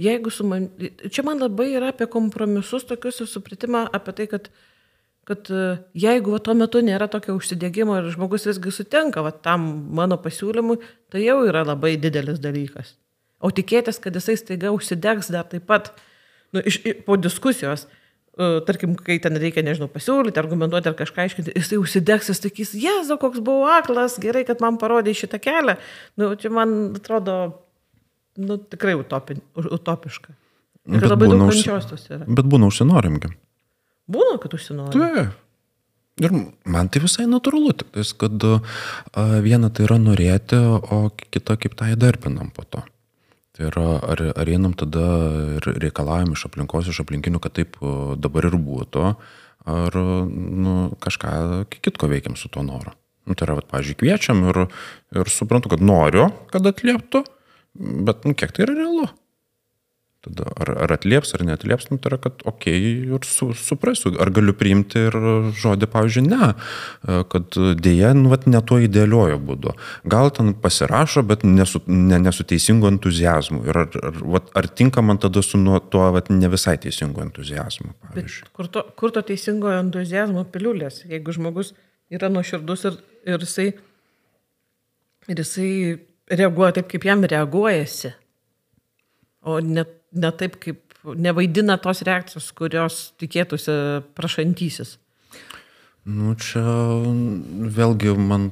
Jeigu 0.00 0.30
su 0.30 0.44
man, 0.46 0.68
čia 1.10 1.24
man 1.26 1.40
labai 1.42 1.70
yra 1.78 1.92
apie 1.92 2.08
kompromisus, 2.10 2.84
tokius 2.88 3.22
ir 3.24 3.30
supratimą 3.30 3.86
apie 3.96 4.14
tai, 4.18 4.26
kad, 4.30 4.50
kad 5.28 5.50
e, 5.50 5.64
jeigu 6.04 6.34
va, 6.34 6.40
tuo 6.44 6.56
metu 6.58 6.82
nėra 6.84 7.08
tokio 7.12 7.36
užsidėgymo 7.38 7.96
ir 8.00 8.10
žmogus 8.12 8.48
visgi 8.50 8.74
sutinka 8.74 9.24
va, 9.24 9.32
tam 9.32 9.66
mano 9.96 10.18
pasiūlymui, 10.20 10.80
tai 11.12 11.24
jau 11.24 11.40
yra 11.48 11.64
labai 11.64 11.94
didelis 12.00 12.42
dalykas. 12.44 12.96
O 13.44 13.52
tikėtis, 13.52 14.00
kad 14.00 14.14
jisai 14.16 14.36
staiga 14.40 14.72
užsidegs 14.74 15.32
dar 15.32 15.48
taip 15.48 15.66
pat 15.68 15.92
nu, 16.54 16.62
iš, 16.64 16.80
po 17.06 17.16
diskusijos, 17.20 17.86
e, 18.36 18.50
tarkim, 18.68 18.94
kai 19.00 19.18
ten 19.22 19.36
reikia, 19.40 19.64
nežinau, 19.66 19.88
pasiūlyti, 19.92 20.40
argumentuoti 20.40 20.92
ar 20.92 20.96
kažką 21.00 21.24
aiškinti, 21.24 21.56
jisai 21.56 21.80
užsidegs, 21.80 22.30
jis 22.32 22.44
sakys, 22.44 22.76
Jėzau, 22.84 23.18
koks 23.22 23.40
buvau 23.44 23.68
aklas, 23.78 24.20
gerai, 24.22 24.44
kad 24.48 24.62
man 24.64 24.78
parodė 24.80 25.16
šitą 25.16 25.40
kelią. 25.42 25.78
Nu, 26.20 26.34
čia 26.40 26.52
man 26.52 26.94
atrodo, 27.00 27.38
nu, 28.40 28.58
tikrai 28.58 28.96
utopin, 28.98 29.42
utopiška. 29.56 30.34
Ir 30.84 31.00
Bet 31.00 31.08
labai 31.08 31.30
daug 31.32 31.46
kančios 31.48 31.88
tos 31.88 32.04
yra. 32.10 32.26
Bet 32.28 32.48
būna 32.50 32.68
užsinorimgi. 32.68 33.30
Būna, 34.10 34.36
kad 34.42 34.56
užsinori. 34.56 35.00
Taip. 35.00 35.40
Ir 36.22 36.30
man 36.70 36.88
tai 36.94 37.00
visai 37.02 37.24
natūralu, 37.26 37.72
tik 37.74 37.88
tais, 37.96 38.12
kad 38.14 38.44
a, 38.46 38.58
viena 39.42 39.70
tai 39.74 39.88
yra 39.88 39.96
norėti, 39.98 40.60
o 40.62 41.08
kita 41.10 41.56
kaip 41.58 41.74
tą 41.78 41.88
įdarbinam 41.90 42.52
po 42.54 42.62
to. 42.68 42.84
Tai 43.54 43.66
yra, 43.70 43.86
ar, 44.12 44.22
ar 44.34 44.50
einam 44.50 44.76
tada 44.78 45.02
ir 45.56 45.66
reikalavim 45.82 46.36
iš 46.36 46.44
aplinkos, 46.46 46.90
iš 46.90 47.00
aplinkinių, 47.02 47.40
kad 47.42 47.56
taip 47.58 47.80
dabar 48.18 48.46
ir 48.46 48.58
būtų, 48.62 49.08
ar 49.74 49.98
nu, 50.30 50.76
kažką 51.02 51.64
kitko 51.80 52.10
veikiam 52.10 52.38
su 52.38 52.50
tuo 52.52 52.62
noru. 52.66 52.94
Nu, 53.24 53.34
tai 53.34 53.48
yra, 53.48 53.58
vat, 53.58 53.70
pavyzdžiui, 53.72 53.98
kviečiam 54.02 54.42
ir, 54.50 54.66
ir 55.16 55.30
suprantu, 55.32 55.72
kad 55.72 55.82
noriu, 55.82 56.28
kad 56.52 56.66
atlieptų, 56.68 57.24
bet 57.74 58.24
nu, 58.24 58.34
kiek 58.38 58.54
tai 58.54 58.66
yra 58.68 58.78
realu. 58.78 59.10
Tada 60.24 60.46
ar, 60.56 60.70
ar 60.86 60.92
atlieps, 60.94 61.34
ar 61.36 61.42
neatlieps, 61.44 61.90
nu, 61.90 61.98
tai 62.00 62.14
yra, 62.14 62.18
kad 62.24 62.40
okei, 62.48 62.78
okay, 62.80 63.12
ir 63.12 63.26
su, 63.28 63.50
suprasiu, 63.60 64.14
ar 64.24 64.30
galiu 64.32 64.54
priimti 64.56 65.02
ir 65.10 65.16
žodį, 65.60 65.88
pavyzdžiui, 65.92 66.22
ne, 66.30 66.54
E, 67.04 67.18
kad 67.28 67.58
dėja, 67.84 68.14
nu, 68.16 68.30
vat, 68.32 68.46
ne 68.48 68.60
tuo 68.64 68.78
idealiuoju 68.80 69.36
būdu. 69.44 69.74
Gal 70.08 70.30
ten 70.32 70.54
pasirašo, 70.56 71.20
bet 71.28 71.44
nesu, 71.44 71.82
ne, 71.90 72.16
nesu 72.22 72.46
teisingu 72.48 72.88
entuzijazmu. 72.88 73.60
Ir 73.68 73.80
ar, 73.82 73.98
ar, 74.08 74.22
vat, 74.36 74.48
ar 74.56 74.68
tinka 74.80 75.04
man 75.04 75.20
tada 75.20 75.42
su 75.44 75.60
nuo 75.60 75.82
tuo 75.92 76.06
vat, 76.16 76.30
ne 76.32 76.48
visai 76.48 76.78
teisingu 76.80 77.20
entuzijazmu, 77.26 77.92
Bet 77.92 78.14
pavyzdžiui. 78.14 78.48
kur 78.56 78.70
to, 78.72 78.86
kur 78.96 79.12
to 79.12 79.24
teisingo 79.28 79.68
entuzijazmo 79.76 80.46
piliulės, 80.54 81.02
jeigu 81.10 81.36
žmogus 81.36 81.74
yra 82.08 82.32
nuoširdus 82.32 82.88
ir, 82.88 82.98
ir, 83.28 83.44
jisai, 83.44 83.68
ir 85.28 85.44
jisai 85.44 85.70
reaguoja 86.30 86.78
taip, 86.78 86.88
kaip 86.92 87.04
jam 87.06 87.24
reaguojasi, 87.28 88.14
o 89.44 89.58
ne, 89.60 89.84
ne 90.12 90.32
taip, 90.38 90.58
kaip 90.62 90.80
nevaidina 91.04 91.76
tos 91.82 92.02
reakcijos, 92.06 92.50
kurios 92.56 93.00
tikėtųsi 93.20 93.74
prašantysis. 94.16 94.96
Nu, 96.04 96.34
čia 96.36 96.62
vėlgi, 97.76 98.12
man 98.20 98.50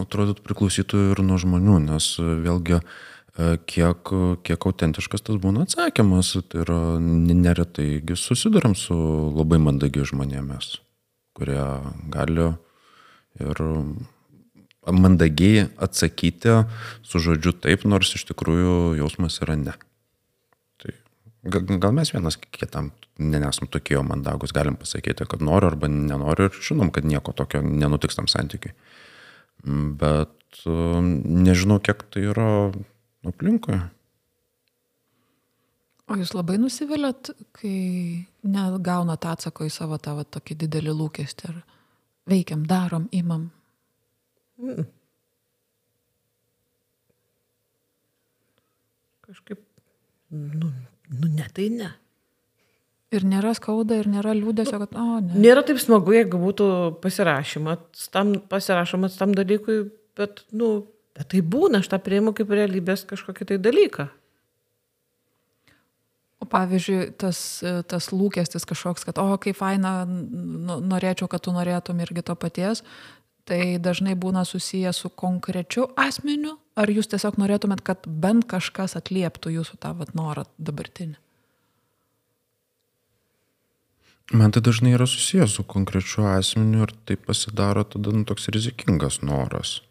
atrodo, 0.00 0.36
priklausytų 0.40 1.10
ir 1.12 1.20
nuo 1.24 1.36
žmonių, 1.40 1.76
nes 1.84 2.06
vėlgi, 2.20 2.78
e, 2.80 3.48
kiek, 3.68 4.12
kiek 4.44 4.66
autentiškas 4.70 5.26
tas 5.26 5.40
būna 5.40 5.66
atsakymas, 5.66 6.32
tai 6.48 6.62
yra 6.64 6.78
neretai 7.00 8.00
susidurėm 8.16 8.76
su 8.76 8.96
labai 9.36 9.60
mandagiai 9.60 10.08
žmonėmis, 10.08 10.78
kurie 11.36 11.60
gali 12.12 12.54
ir 13.44 13.64
mandagiai 14.92 15.68
atsakyti 15.82 16.60
su 17.02 17.22
žodžiu 17.22 17.54
taip, 17.56 17.86
nors 17.88 18.14
iš 18.16 18.26
tikrųjų 18.30 18.96
jausmas 19.00 19.40
yra 19.44 19.56
ne. 19.60 19.74
Tai 20.82 20.94
gal, 21.56 21.92
mes 21.96 22.12
vienas 22.12 22.38
kitam 22.50 22.92
ne- 23.18 23.40
nesam 23.40 23.68
tokie 23.68 24.00
mandagus, 24.02 24.52
galim 24.52 24.76
pasakyti, 24.76 25.26
kad 25.28 25.42
noriu 25.42 25.70
arba 25.72 25.88
nenoriu 25.88 26.50
ir 26.50 26.60
žinom, 26.60 26.90
kad 26.92 27.04
nieko 27.04 27.32
tokio 27.32 27.62
nenutiks 27.62 28.16
tam 28.16 28.26
santykiui. 28.26 28.74
Mm, 29.64 29.96
Bet 29.96 30.66
e, 30.66 30.70
nežinau, 31.00 31.80
kiek 31.80 32.04
tai 32.10 32.26
yra 32.32 32.72
aplinkui. 33.24 33.78
O 36.04 36.16
jūs 36.20 36.34
labai 36.36 36.58
nusivylėt, 36.60 37.30
kai 37.56 38.26
negaunat 38.44 39.24
atsako 39.24 39.64
į 39.64 39.72
savo 39.72 39.96
tą 39.96 40.18
va, 40.18 40.24
tokį 40.28 40.58
didelį 40.66 40.92
lūkestį. 40.98 41.48
Ar 41.48 41.62
veikiam, 42.28 42.66
darom, 42.68 43.08
imam. 43.12 43.48
Kažkaip, 49.24 49.60
nu, 50.30 50.70
nu 51.08 51.28
ne 51.32 51.46
tai 51.54 51.68
ne. 51.72 51.90
Ir 53.14 53.22
nėra 53.28 53.52
skauda, 53.54 53.96
ir 54.00 54.08
nėra 54.10 54.32
liūdėsio, 54.34 54.80
kad, 54.82 54.96
o, 54.98 55.20
ne. 55.22 55.38
Nėra 55.38 55.62
taip 55.66 55.78
smagu, 55.82 56.14
jeigu 56.16 56.40
būtų 56.40 56.66
pasirašymas 57.04 58.08
tam, 58.14 58.34
pasirašomas 58.50 59.18
tam 59.20 59.34
dalykui, 59.36 59.84
bet, 60.18 60.42
nu, 60.56 60.86
bet 61.14 61.30
tai 61.34 61.42
būna, 61.46 61.80
aš 61.82 61.92
tą 61.92 62.00
prieimu 62.02 62.34
kaip 62.36 62.50
realybės 62.50 63.06
kažkokį 63.10 63.48
tai 63.52 63.58
dalyką. 63.62 64.08
O 66.42 66.48
pavyzdžiui, 66.50 67.14
tas, 67.20 67.38
tas 67.88 68.10
lūkestis 68.12 68.66
kažkoks, 68.68 69.06
kad, 69.08 69.20
o, 69.22 69.38
kaip 69.40 69.56
faina, 69.56 70.02
norėčiau, 70.04 71.30
kad 71.30 71.44
tu 71.46 71.54
norėtum 71.54 72.02
irgi 72.04 72.26
to 72.26 72.34
paties, 72.36 72.82
tai 73.48 73.78
dažnai 73.78 74.14
būna 74.16 74.44
susiję 74.48 74.92
su 74.92 75.10
konkrečiu 75.10 75.88
asmeniu, 76.00 76.56
ar 76.76 76.90
jūs 76.90 77.10
tiesiog 77.12 77.36
norėtumėt, 77.40 77.84
kad 77.84 78.06
bent 78.06 78.48
kažkas 78.50 78.96
atlieptų 79.00 79.58
jūsų 79.58 79.78
tą 79.82 79.92
vat, 79.98 80.14
norą 80.16 80.48
dabartinį? 80.58 81.18
Man 84.32 84.50
tai 84.50 84.62
dažnai 84.64 84.94
yra 84.96 85.04
susijęs 85.06 85.58
su 85.58 85.62
konkrečiu 85.68 86.24
asmeniu 86.24 86.86
ir 86.86 86.92
tai 87.04 87.16
pasidaro 87.20 87.84
tada 87.84 88.12
nu, 88.12 88.24
toks 88.24 88.48
rizikingas 88.48 89.20
noras. 89.20 89.82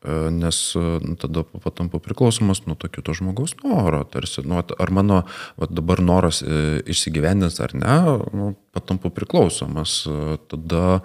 E, 0.00 0.30
Nes 0.32 0.60
nu, 0.74 1.16
tada 1.20 1.44
patampa 1.44 2.00
priklausomas 2.00 2.64
nuo 2.64 2.74
to 2.74 2.88
kito 2.88 3.12
žmogaus 3.12 3.52
noro. 3.60 4.00
Tarsi, 4.08 4.46
nu, 4.48 4.56
ar 4.56 4.90
mano 4.90 5.22
vat, 5.60 5.70
dabar 5.76 6.00
noras 6.00 6.40
e, 6.40 6.80
išsigyvendins 6.88 7.60
ar 7.60 7.76
ne, 7.76 7.98
nu, 8.32 8.54
patampa 8.72 9.12
priklausomas. 9.12 10.06
Tada, 10.48 11.02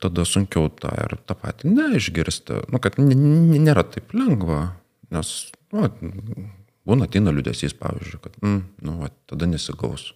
tada 0.00 0.24
sunkiau 0.24 0.70
tą 0.72 0.92
ir 1.04 1.16
tą 1.28 1.36
patį 1.38 1.72
neišgirsti. 1.74 2.62
Nu, 2.72 2.80
kad 2.82 2.98
nėra 3.00 3.84
taip 3.84 4.14
lengva. 4.16 4.76
Nes 5.12 5.32
nu, 5.74 5.90
būna 6.88 7.06
ateina 7.06 7.34
liūdėsys, 7.34 7.76
pavyzdžiui, 7.78 8.22
kad 8.24 8.38
mm, 8.42 8.62
nu, 8.86 8.98
vat, 9.04 9.14
tada 9.30 9.48
nesigaus. 9.50 10.10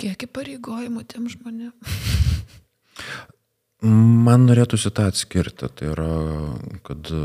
Kiek 0.00 0.28
įpareigojimų 0.28 1.04
tiem 1.08 1.28
žmonėm. 1.28 1.74
Man 3.80 4.44
norėtųsi 4.44 4.90
tą 4.92 5.06
atskirti. 5.08 5.70
Tai 5.72 5.86
yra, 5.94 6.08
kad 6.84 7.08
e, 7.16 7.20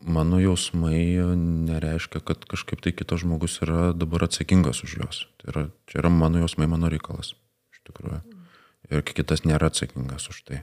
mano 0.00 0.38
jausmai 0.40 1.20
nereiškia, 1.36 2.22
kad 2.24 2.46
kažkaip 2.48 2.80
tai 2.80 2.94
kitas 2.96 3.20
žmogus 3.20 3.58
yra 3.66 3.90
dabar 3.92 4.24
atsakingas 4.24 4.80
už 4.86 4.96
juos. 4.96 5.18
Tai 5.42 5.52
yra, 5.52 5.64
čia 5.90 6.00
yra 6.00 6.12
mano 6.14 6.40
jausmai, 6.40 6.70
mano 6.72 6.88
reikalas. 6.92 7.34
Iš 7.74 7.82
tikrųjų. 7.90 8.22
Ir 8.90 9.04
kitas 9.06 9.44
nėra 9.44 9.68
atsakingas 9.68 10.30
už 10.32 10.40
tai. 10.48 10.62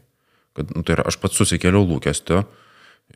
Kad, 0.57 0.73
nu, 0.73 0.81
tai 0.81 0.97
yra, 0.97 1.05
aš 1.05 1.19
pats 1.21 1.37
susikėliau 1.37 1.85
lūkestį 1.85 2.41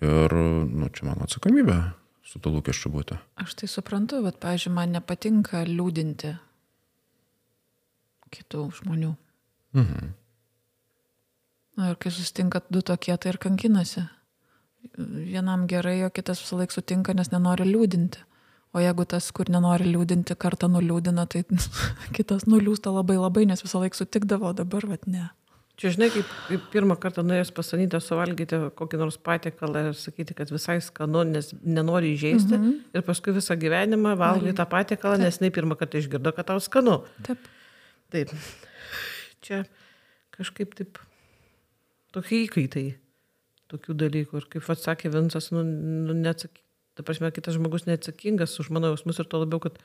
ir 0.05 0.37
nu, 0.69 0.93
čia 0.93 1.09
mano 1.09 1.25
atsakomybė 1.25 1.79
su 2.21 2.39
to 2.39 2.53
lūkesčiu 2.53 2.93
būti. 2.93 3.17
Aš 3.41 3.57
tai 3.59 3.67
suprantu, 3.67 4.21
bet, 4.23 4.37
pavyzdžiui, 4.43 4.75
man 4.77 4.93
nepatinka 4.95 5.65
liūdinti 5.67 6.35
kitų 8.31 8.69
žmonių. 8.77 9.15
Mhm. 9.75 10.13
Na 11.79 11.91
ir 11.91 11.99
kai 12.01 12.11
susitinka 12.11 12.61
du 12.69 12.81
tokie, 12.81 13.15
tai 13.17 13.31
ir 13.33 13.39
kankinasi. 13.41 14.03
Vienam 14.97 15.67
gerai, 15.69 16.01
o 16.03 16.09
kitas 16.09 16.41
visą 16.41 16.59
laiką 16.59 16.79
sutinka, 16.79 17.15
nes 17.15 17.31
nenori 17.31 17.67
liūdinti. 17.69 18.25
O 18.71 18.79
jeigu 18.79 19.03
tas, 19.03 19.27
kur 19.35 19.49
nenori 19.51 19.89
liūdinti, 19.89 20.35
kartą 20.39 20.69
nuliūdina, 20.71 21.27
tai 21.31 21.43
kitas 22.17 22.47
nuliūsta 22.47 22.93
labai 22.93 23.19
labai, 23.19 23.45
nes 23.49 23.63
visą 23.63 23.83
laiką 23.83 23.99
sutikdavo, 23.99 24.53
dabar 24.57 24.87
vad 24.87 25.07
ne. 25.11 25.27
Čia 25.81 25.95
žinai, 25.95 26.11
kaip, 26.13 26.31
kaip 26.45 26.65
pirmą 26.73 26.95
kartą 27.01 27.23
nuėjęs 27.25 27.51
pasanytę 27.57 27.99
suvalgyti 28.03 28.59
kokį 28.77 28.99
nors 29.01 29.17
patiekalą 29.17 29.87
ir 29.89 29.95
sakyti, 29.97 30.35
kad 30.37 30.51
visai 30.53 30.77
skanu, 30.83 31.23
nes 31.25 31.49
nenori 31.63 32.11
įžeisti. 32.13 32.53
Mm 32.53 32.65
-hmm. 32.65 32.97
Ir 32.99 33.05
paskui 33.07 33.33
visą 33.33 33.57
gyvenimą 33.57 34.15
valgai 34.19 34.53
tą 34.53 34.65
patiekalą, 34.69 35.17
nes 35.17 35.39
ne 35.41 35.49
pirmą 35.49 35.75
kartą 35.79 35.97
išgirdo, 35.97 36.35
kad 36.35 36.47
tau 36.47 36.59
skanu. 36.59 37.01
Taip. 37.25 37.47
Taip. 38.11 38.29
Čia 39.41 39.63
kažkaip 40.37 40.75
taip 40.75 40.99
tokie 42.15 42.44
įkaitai 42.46 42.86
tokių 43.72 43.96
dalykų. 44.03 44.41
Ir 44.41 44.48
kaip 44.51 44.70
atsakė 44.74 45.12
Vinsas, 45.13 45.51
nu, 45.56 45.63
nu 45.63 46.18
neatsaky... 46.18 46.63
Ta 47.00 47.06
prasme, 47.08 47.30
kitas 47.32 47.56
žmogus 47.56 47.86
neatsakingas 47.88 48.58
už 48.60 48.68
mano 48.75 48.89
jausmus 48.91 49.22
ir 49.22 49.27
to 49.32 49.39
labiau, 49.39 49.62
kad 49.63 49.77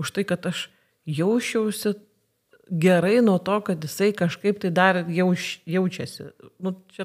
už 0.00 0.12
tai, 0.16 0.24
kad 0.24 0.46
aš 0.48 0.70
jausčiausi 1.04 1.92
gerai 2.70 3.20
nuo 3.20 3.36
to, 3.38 3.58
kad 3.66 3.84
jisai 3.84 4.14
kažkaip 4.16 4.62
tai 4.62 4.70
dar 4.74 5.02
jauč, 5.04 5.58
jaučiasi. 5.68 6.30
Nu, 6.64 6.72
čia 6.96 7.04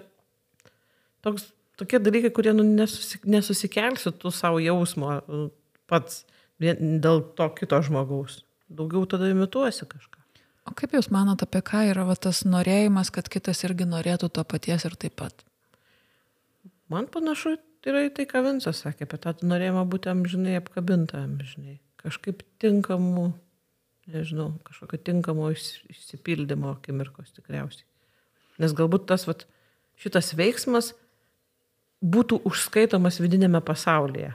toks, 1.26 1.52
tokie 1.80 2.00
dalykai, 2.00 2.32
kurie 2.34 2.56
nu, 2.56 2.64
nesusi, 2.64 3.20
nesusikelsi 3.28 4.16
tu 4.24 4.32
savo 4.32 4.64
jausmo 4.64 5.20
nu, 5.28 5.50
pats 5.92 6.24
dėl 6.62 7.26
to 7.36 7.50
kito 7.58 7.82
žmogaus. 7.84 8.42
Daugiau 8.72 9.04
tada 9.10 9.30
imituosi 9.30 9.86
kažką. 9.90 10.21
O 10.72 10.76
kaip 10.78 10.94
Jūs 10.96 11.10
manot, 11.12 11.42
apie 11.44 11.60
ką 11.68 11.82
yra 11.90 12.06
va, 12.08 12.14
tas 12.16 12.46
norėjimas, 12.48 13.10
kad 13.12 13.28
kitas 13.28 13.60
irgi 13.68 13.84
norėtų 13.92 14.30
to 14.32 14.44
paties 14.48 14.86
ir 14.88 14.94
taip 14.96 15.18
pat? 15.20 15.42
Man 16.88 17.10
panašu, 17.12 17.58
yra 17.84 18.06
į 18.08 18.12
tai, 18.16 18.24
ką 18.30 18.40
Vinsas 18.46 18.80
sakė, 18.86 19.04
apie 19.04 19.18
tą 19.20 19.34
norėjimą 19.44 19.82
būti 19.92 20.08
amžinai 20.14 20.54
apkabinta, 20.62 21.26
amžinai. 21.28 21.76
Kažkaip 22.00 22.46
tinkamų, 22.64 23.26
nežinau, 24.14 24.46
kažkokio 24.70 25.00
tinkamo 25.10 25.50
išs- 25.52 25.82
išsipildymo 25.92 26.72
akimirkos 26.78 27.34
tikriausiai. 27.36 27.84
Nes 28.64 28.72
galbūt 28.78 29.10
tas, 29.12 29.26
vat, 29.28 29.44
šitas 30.00 30.32
veiksmas 30.40 30.94
būtų 32.00 32.40
užskaitomas 32.48 33.20
vidinėme 33.20 33.60
pasaulyje. 33.60 34.32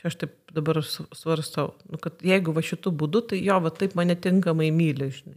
Čia 0.00 0.08
aš 0.08 0.16
taip 0.22 0.32
dabar 0.56 0.80
svarstau, 0.80 1.74
nu, 1.92 2.00
kad 2.00 2.24
jeigu 2.24 2.56
va 2.56 2.64
šitų 2.64 2.94
būdų, 3.04 3.22
tai 3.34 3.42
jo, 3.42 3.60
va 3.60 3.74
taip 3.74 3.98
mane 4.00 4.16
tinkamai 4.16 4.70
myli, 4.72 5.10
žinai. 5.12 5.36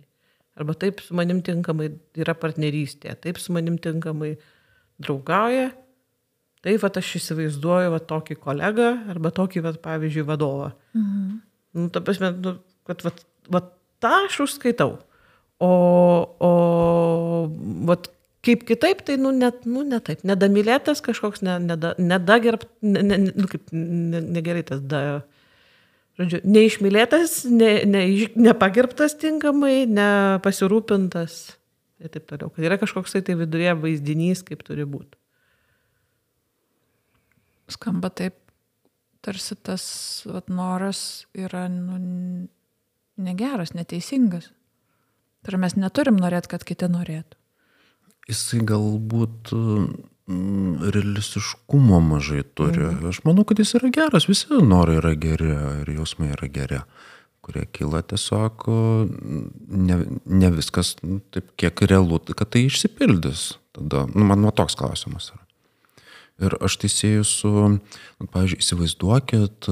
Arba 0.62 0.76
taip 0.78 1.02
su 1.02 1.16
manim 1.18 1.42
tinkamai 1.42 1.90
yra 2.22 2.36
partnerystė, 2.38 3.16
taip 3.24 3.40
su 3.42 3.54
manim 3.56 3.80
tinkamai 3.82 4.36
draugauja, 5.02 5.72
taip 6.62 6.84
va 6.84 6.92
aš 7.02 7.16
įsivaizduoju 7.18 7.94
va 7.96 8.02
tokį 8.12 8.38
kolegą 8.44 8.92
arba 9.10 9.32
tokį, 9.34 9.64
va, 9.66 9.74
pavyzdžiui, 9.88 10.28
vadovą. 10.28 10.74
Mhm. 10.94 11.40
Nu, 11.72 11.88
ta 11.90 12.02
prasme, 12.06 12.34
nu, 12.36 12.58
kad 12.86 13.02
va, 13.06 13.14
va 13.56 13.64
tą 14.04 14.12
aš 14.28 14.42
užskaitau. 14.46 15.00
O, 15.62 15.72
o 16.42 16.52
va, 17.90 17.98
kaip 18.46 18.66
kitaip, 18.68 19.04
tai, 19.08 19.18
nu, 19.22 19.32
net, 19.36 19.64
nu, 19.70 19.86
ne 19.88 20.02
taip. 20.04 20.26
Nedamylėtas 20.28 21.04
kažkoks, 21.06 21.44
ne, 21.46 21.58
neda, 21.64 21.94
nedagerb, 22.02 22.66
ne, 22.86 23.04
ne, 23.06 23.20
nu, 23.30 23.48
kaip, 23.50 23.70
ne, 23.74 24.22
negerai 24.38 24.66
tas 24.68 24.82
da. 24.82 25.22
Žodžiu, 26.22 26.42
neišmylėtas, 26.46 27.42
ne, 27.50 27.72
ne, 27.90 28.04
nepagerbtas 28.38 29.16
tinkamai, 29.22 29.88
nepasirūpintas 29.90 31.40
ir 32.02 32.12
taip 32.14 32.28
toliau. 32.30 32.52
Kad 32.54 32.68
yra 32.68 32.78
kažkoks 32.82 33.16
tai, 33.18 33.38
vidurėje 33.40 33.74
vaizdinys, 33.82 34.44
kaip 34.46 34.62
turi 34.68 34.86
būti. 34.90 35.18
Skamba 37.72 38.12
taip, 38.14 38.36
tarsi 39.24 39.56
tas 39.56 39.84
vat, 40.28 40.50
noras 40.52 41.26
yra 41.38 41.68
nu, 41.72 42.00
negeras, 43.22 43.74
neteisingas. 43.78 44.52
Tai 45.42 45.58
mes 45.62 45.78
neturim 45.80 46.20
norėti, 46.22 46.52
kad 46.52 46.66
kiti 46.68 46.90
norėtų. 46.92 47.38
Jisai 48.30 48.62
galbūt 48.70 49.50
realistiškumo 50.94 52.00
mažai 52.00 52.44
turi. 52.56 52.84
Mhm. 52.86 53.08
Aš 53.10 53.22
manau, 53.28 53.46
kad 53.48 53.60
jis 53.60 53.76
yra 53.80 53.92
geras, 53.94 54.28
visi 54.30 54.48
norai 54.50 55.00
yra 55.02 55.14
geri 55.20 55.52
ir 55.82 55.94
jausmai 55.96 56.32
yra 56.36 56.50
geri, 56.52 56.82
kurie 57.42 57.66
kyla 57.74 58.04
tiesiog, 58.06 58.66
ne, 59.90 60.00
ne 60.26 60.52
viskas 60.54 60.96
nu, 61.02 61.20
taip 61.34 61.54
kiek 61.60 61.84
realu, 61.90 62.20
kad 62.32 62.54
tai 62.54 62.66
išsipildys. 62.68 63.52
Tada, 63.76 64.06
nu, 64.12 64.26
man 64.28 64.44
nuo 64.44 64.52
toks 64.56 64.76
klausimas 64.80 65.32
yra. 65.32 65.46
Ir 66.42 66.56
aš 66.66 66.80
tai 66.82 66.90
sieju 66.90 67.24
su, 67.28 67.52
nu, 67.54 68.28
pavyzdžiui, 68.34 68.64
įsivaizduokit, 68.64 69.68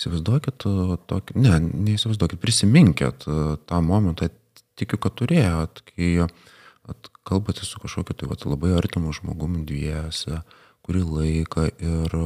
įsivaizduokit 0.00 0.66
tokį, 1.10 1.36
ne, 1.38 1.58
neįsivaizduokit, 1.86 2.40
prisiminkit 2.42 3.26
tą 3.70 3.82
momentą, 3.86 4.28
tikiu, 4.80 4.98
kad 4.98 5.14
turėjot, 5.20 5.84
kai 5.92 6.10
at, 6.90 7.10
kalbate 7.26 7.66
su 7.66 7.80
kažkokiu 7.82 8.16
tai 8.16 8.28
vat, 8.30 8.46
labai 8.48 8.74
artimu 8.78 9.14
žmogumi 9.16 9.64
dviese, 9.68 10.42
kurį 10.86 11.04
laiką 11.06 11.68
ir, 11.70 12.18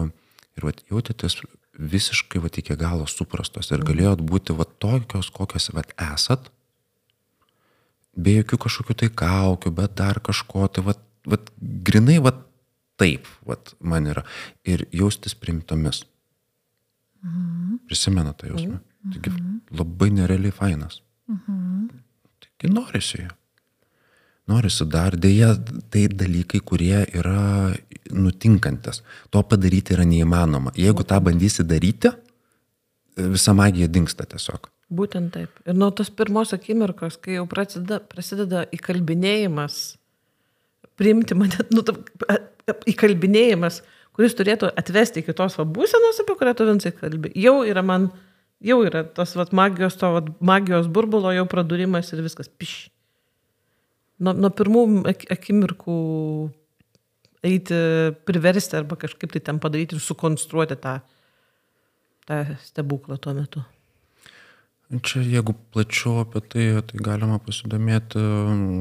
ir 0.57 0.66
vat, 0.68 0.83
jautėtės 0.90 1.40
visiškai 1.79 2.42
vat, 2.42 2.59
iki 2.59 2.77
galo 2.79 3.07
suprastos 3.11 3.70
ir 3.74 3.85
galėjot 3.87 4.22
būti 4.24 4.57
vat, 4.57 4.77
tokios, 4.83 5.31
kokios 5.35 5.70
vat, 5.74 5.94
esat, 6.12 6.50
be 8.14 8.38
jokių 8.38 8.61
kažkokių 8.66 8.96
tai 9.03 9.11
kaukių, 9.11 9.74
bet 9.74 9.96
dar 9.98 10.20
kažko, 10.22 10.68
tai 10.70 10.85
vat, 10.87 11.03
vat, 11.27 11.50
grinai 11.59 12.20
vat, 12.22 12.44
taip 13.00 13.29
vat, 13.46 13.74
man 13.83 14.07
yra. 14.11 14.24
Ir 14.66 14.87
jaustis 14.94 15.35
primtomis. 15.35 16.05
Mhm. 17.24 17.81
Prisimena 17.88 18.35
tą 18.37 18.53
jausmą. 18.53 18.81
Taigi 19.12 19.33
labai 19.74 20.11
nerealiai 20.14 20.55
fainas. 20.55 21.00
Mhm. 21.29 21.88
Taigi 22.44 22.72
norisi 22.72 23.24
jo. 23.24 23.33
Norisi 24.50 24.85
dar, 24.92 25.14
dėja, 25.16 25.54
tai 25.92 26.04
dalykai, 26.12 26.61
kurie 26.61 26.98
yra 27.16 27.72
nutinkantis. 28.12 29.00
To 29.33 29.40
padaryti 29.48 29.96
yra 29.96 30.04
neįmanoma. 30.09 30.74
Jeigu 30.76 31.07
tą 31.09 31.20
bandysi 31.24 31.64
daryti, 31.64 32.12
visa 33.16 33.54
magija 33.57 33.88
dinksta 33.88 34.26
tiesiog. 34.28 34.68
Būtent 34.94 35.33
taip. 35.33 35.62
Ir 35.64 35.76
nuo 35.78 35.88
tos 35.96 36.11
pirmos 36.12 36.52
akimirkos, 36.52 37.16
kai 37.22 37.38
jau 37.38 37.46
prasideda, 37.48 38.02
prasideda 38.04 38.66
įkalbinėjimas, 38.76 39.78
priimti 41.00 41.37
mane, 41.38 41.64
nu, 41.72 41.83
įkalbinėjimas, 42.92 43.80
kuris 44.14 44.37
turėtų 44.38 44.70
atvesti 44.76 45.24
iki 45.24 45.35
tos 45.37 45.57
va 45.59 45.66
būsenos, 45.66 46.20
apie 46.22 46.37
kurią 46.38 46.54
tu 46.59 46.68
vinsai 46.68 46.92
kalbi, 46.94 47.33
jau 47.40 47.62
yra 47.66 47.83
man, 47.87 48.11
jau 48.64 48.83
yra 48.87 49.07
tas 49.16 49.35
va 49.38 49.48
magijos, 49.57 49.96
to 49.98 50.12
va 50.18 50.24
magijos 50.44 50.90
burbulo 50.92 51.33
jau 51.35 51.48
pradūrimas 51.50 52.12
ir 52.12 52.22
viskas, 52.26 52.52
piš. 52.52 52.76
Nuo, 54.22 54.33
nuo 54.33 54.50
pirmų 54.55 54.85
ak- 55.11 55.27
akimirkų 55.35 55.98
eiti, 57.44 57.79
priversti 58.29 58.79
arba 58.79 58.98
kažkaip 59.00 59.35
tai 59.35 59.42
ten 59.44 59.61
padaryti 59.62 59.96
ir 59.98 60.03
sukonstruoti 60.03 60.79
tą, 60.81 60.98
tą 62.29 62.44
stebuklą 62.64 63.18
tuo 63.18 63.35
metu? 63.37 63.64
Čia 65.03 65.22
jeigu 65.24 65.55
plačiau 65.72 66.20
apie 66.22 66.42
tai, 66.44 66.64
tai 66.87 66.98
galima 67.03 67.38
pasidomėti, 67.42 68.20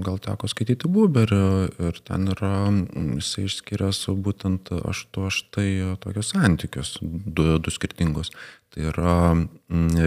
gal 0.04 0.20
teko 0.22 0.50
skaityti 0.52 0.90
Buberį 0.92 1.46
ir 1.88 2.00
ten 2.06 2.28
yra, 2.34 2.68
jisai 3.16 3.46
išskyręs 3.48 4.02
būtent 4.26 4.74
aštu 4.76 5.32
štai 5.32 5.96
tokius 6.04 6.34
santykius, 6.36 6.98
du, 7.02 7.56
du 7.58 7.74
skirtingus. 7.74 8.34
Tai 8.76 8.90
yra, 8.92 9.16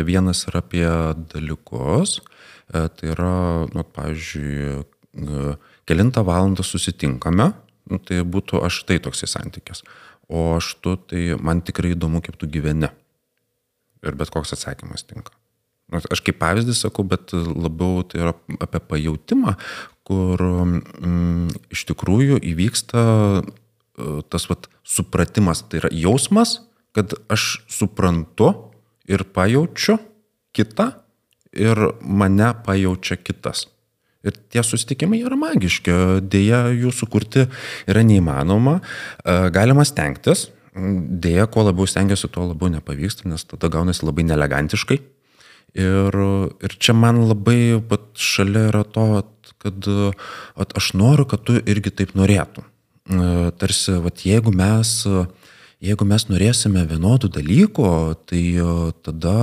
vienas 0.07 0.45
yra 0.51 0.61
apie 0.61 0.87
dalykus, 1.33 2.21
e, 2.69 2.87
tai 2.93 3.11
yra, 3.17 3.65
nu, 3.73 3.87
pavyzdžiui, 3.97 4.85
kelintą 5.87 6.25
valandą 6.27 6.65
susitinkame, 6.67 7.51
nu, 7.91 8.01
tai 8.03 8.21
būtų 8.27 8.61
aš 8.67 8.83
tai 8.89 8.99
toksai 9.03 9.29
santykis. 9.31 9.83
O 10.29 10.57
aš 10.57 10.75
tu, 10.83 10.97
tai 10.99 11.37
man 11.39 11.63
tikrai 11.63 11.95
įdomu, 11.95 12.23
kaip 12.25 12.39
tu 12.41 12.49
gyveni. 12.51 12.91
Ir 14.07 14.17
bet 14.19 14.31
koks 14.35 14.55
atsakymas 14.57 15.07
tinka. 15.07 15.35
Aš 15.95 16.21
kaip 16.27 16.41
pavyzdį 16.41 16.75
sakau, 16.75 17.05
bet 17.07 17.31
labiau 17.33 18.03
tai 18.03 18.25
yra 18.25 18.33
apie 18.59 18.81
pajūtimą, 18.83 19.55
kur 20.07 20.43
mm, 20.43 21.53
iš 21.75 21.85
tikrųjų 21.93 22.41
įvyksta 22.53 23.03
e, 23.07 23.45
tas 24.31 24.49
vat, 24.51 24.67
supratimas, 24.87 25.63
tai 25.71 25.85
yra 25.85 25.91
jausmas, 25.95 26.59
kad 26.97 27.15
aš 27.31 27.61
suprantu 27.71 28.51
ir 29.07 29.23
pajaučiu 29.31 29.99
kitą 30.57 30.91
ir 31.55 31.79
mane 32.03 32.51
pajaučia 32.67 33.19
kitas. 33.23 33.67
Ir 34.27 34.37
tie 34.53 34.63
susitikimai 34.67 35.23
yra 35.23 35.39
magiški, 35.39 35.97
dėja 36.27 36.67
jų 36.75 36.93
sukurti 36.95 37.47
yra 37.87 38.05
neįmanoma, 38.07 38.81
e, 38.81 39.37
galima 39.55 39.87
stengtis, 39.87 40.49
dėja, 40.77 41.47
kuo 41.49 41.65
labiau 41.65 41.89
stengiasi, 41.89 42.29
tuo 42.29 42.51
labiau 42.51 42.69
nepavyksta, 42.75 43.31
nes 43.31 43.47
tada 43.49 43.71
gaunasi 43.73 44.05
labai 44.05 44.27
nelegantiškai 44.29 44.99
Ir, 45.77 46.15
ir 46.65 46.75
čia 46.81 46.95
man 46.97 47.19
labai 47.29 47.77
pat 47.85 48.15
šalia 48.17 48.71
yra 48.71 48.85
to, 48.89 49.05
kad 49.61 49.89
at, 50.57 50.73
aš 50.79 50.95
noriu, 50.97 51.27
kad 51.29 51.43
tu 51.45 51.59
irgi 51.59 51.93
taip 51.93 52.15
norėtum. 52.17 52.65
E, 52.65 53.51
tarsi, 53.61 53.99
vat, 54.01 54.25
jeigu, 54.25 54.55
mes, 54.57 54.95
jeigu 55.85 56.09
mes 56.09 56.27
norėsime 56.31 56.87
vienodų 56.89 57.29
dalykų, 57.37 57.91
tai 58.25 58.43
e, 58.57 58.71
tada 59.05 59.37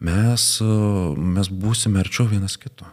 mes, 0.00 0.48
mes 1.36 1.52
būsime 1.52 2.00
arčiau 2.00 2.30
vienas 2.32 2.56
kito. 2.56 2.88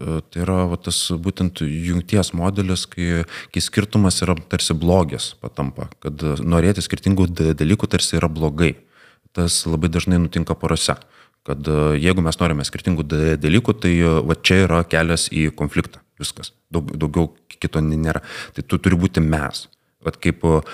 E, 0.00 0.20
tai 0.30 0.44
yra 0.44 0.62
va, 0.70 0.78
tas 0.80 1.00
būtent 1.12 1.64
jungties 1.64 2.32
modelis, 2.38 2.86
kai, 2.90 3.26
kai 3.52 3.64
skirtumas 3.64 4.22
yra 4.24 4.38
tarsi 4.48 4.76
blogis 4.78 5.32
patampa, 5.42 5.90
kad 6.04 6.24
norėti 6.40 6.84
skirtingų 6.84 7.28
dalykų 7.58 7.90
tarsi 7.92 8.16
yra 8.20 8.32
blogai 8.32 8.74
tas 9.32 9.64
labai 9.66 9.90
dažnai 9.92 10.20
nutinka 10.20 10.56
porose. 10.58 10.96
Kad 11.46 11.66
e, 11.66 11.76
jeigu 11.98 12.22
mes 12.22 12.38
norime 12.38 12.64
skirtingų 12.66 13.06
dalykų, 13.42 13.74
tai 13.82 13.92
e, 13.98 14.16
va 14.28 14.36
čia 14.38 14.62
yra 14.66 14.82
kelias 14.86 15.26
į 15.32 15.48
konfliktą. 15.58 16.02
Viskas. 16.20 16.52
Daug, 16.70 16.92
daugiau 16.94 17.32
kito 17.50 17.82
nėra. 17.82 18.22
Tai 18.54 18.64
tu 18.68 18.78
turi 18.78 18.98
būti 19.00 19.24
mes. 19.24 19.66
Vat 20.02 20.16
kaip 20.18 20.42
uh, 20.42 20.64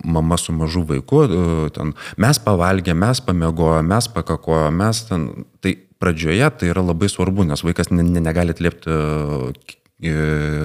mama 0.00 0.38
su 0.40 0.52
mažu 0.56 0.80
vaiku, 0.88 1.18
uh, 1.26 1.66
ten, 1.76 1.90
mes 2.16 2.38
pavalgė, 2.40 2.94
mes 2.96 3.20
pamiegojo, 3.20 3.82
mes 3.84 4.08
pakakojo, 4.14 4.70
mes 4.72 5.02
ten. 5.10 5.26
Tai 5.60 5.74
pradžioje 6.02 6.50
tai 6.60 6.70
yra 6.72 6.84
labai 6.84 7.08
svarbu, 7.12 7.46
nes 7.48 7.64
vaikas 7.66 7.92
ne, 7.92 8.04
ne, 8.06 8.22
negali 8.24 8.54
atliepti 8.54 8.90
uh, 8.90 9.74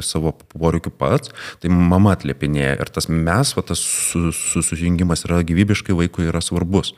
savo 0.03 0.33
poreikių 0.51 0.91
pats, 0.97 1.31
tai 1.61 1.69
mama 1.69 2.13
atliepinėja 2.15 2.79
ir 2.81 2.89
tas 2.91 3.07
mes, 3.09 3.53
va, 3.55 3.63
tas 3.63 3.79
susijungimas 3.79 5.23
yra 5.27 5.41
gyvybiškai 5.43 5.95
vaikui 5.95 6.27
yra 6.27 6.41
svarbus. 6.41 6.93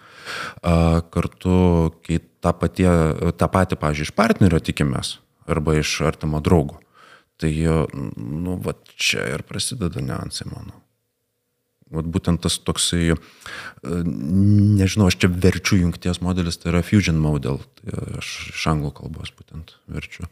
Kartu, 0.62 1.58
kai 2.06 2.22
tą, 2.41 2.54
patie, 2.58 2.89
tą 3.38 3.50
patį, 3.52 3.78
pažiūrėjau, 3.82 4.10
iš 4.10 4.15
partnerio 4.15 4.62
tikimės 4.63 5.20
arba 5.50 5.76
iš 5.80 6.00
artimo 6.08 6.39
draugo, 6.41 6.80
tai, 7.41 7.52
nu, 8.15 8.58
va, 8.63 8.78
čia 8.96 9.28
ir 9.36 9.44
prasideda 9.44 10.02
niuansai, 10.02 10.48
manau. 10.54 10.81
Vat 11.92 12.08
būtent 12.08 12.40
tas 12.44 12.56
toksai, 12.64 13.18
nežinau, 13.84 15.10
aš 15.10 15.18
čia 15.20 15.30
verčiu 15.32 15.82
jungties 15.82 16.22
modelis, 16.24 16.56
tai 16.62 16.72
yra 16.72 16.84
fusion 16.88 17.20
model, 17.20 17.60
tai 17.82 17.96
aš 18.22 18.30
iš 18.54 18.66
anglų 18.72 18.94
kalbos 19.02 19.34
būtent 19.36 19.76
verčiu. 19.92 20.30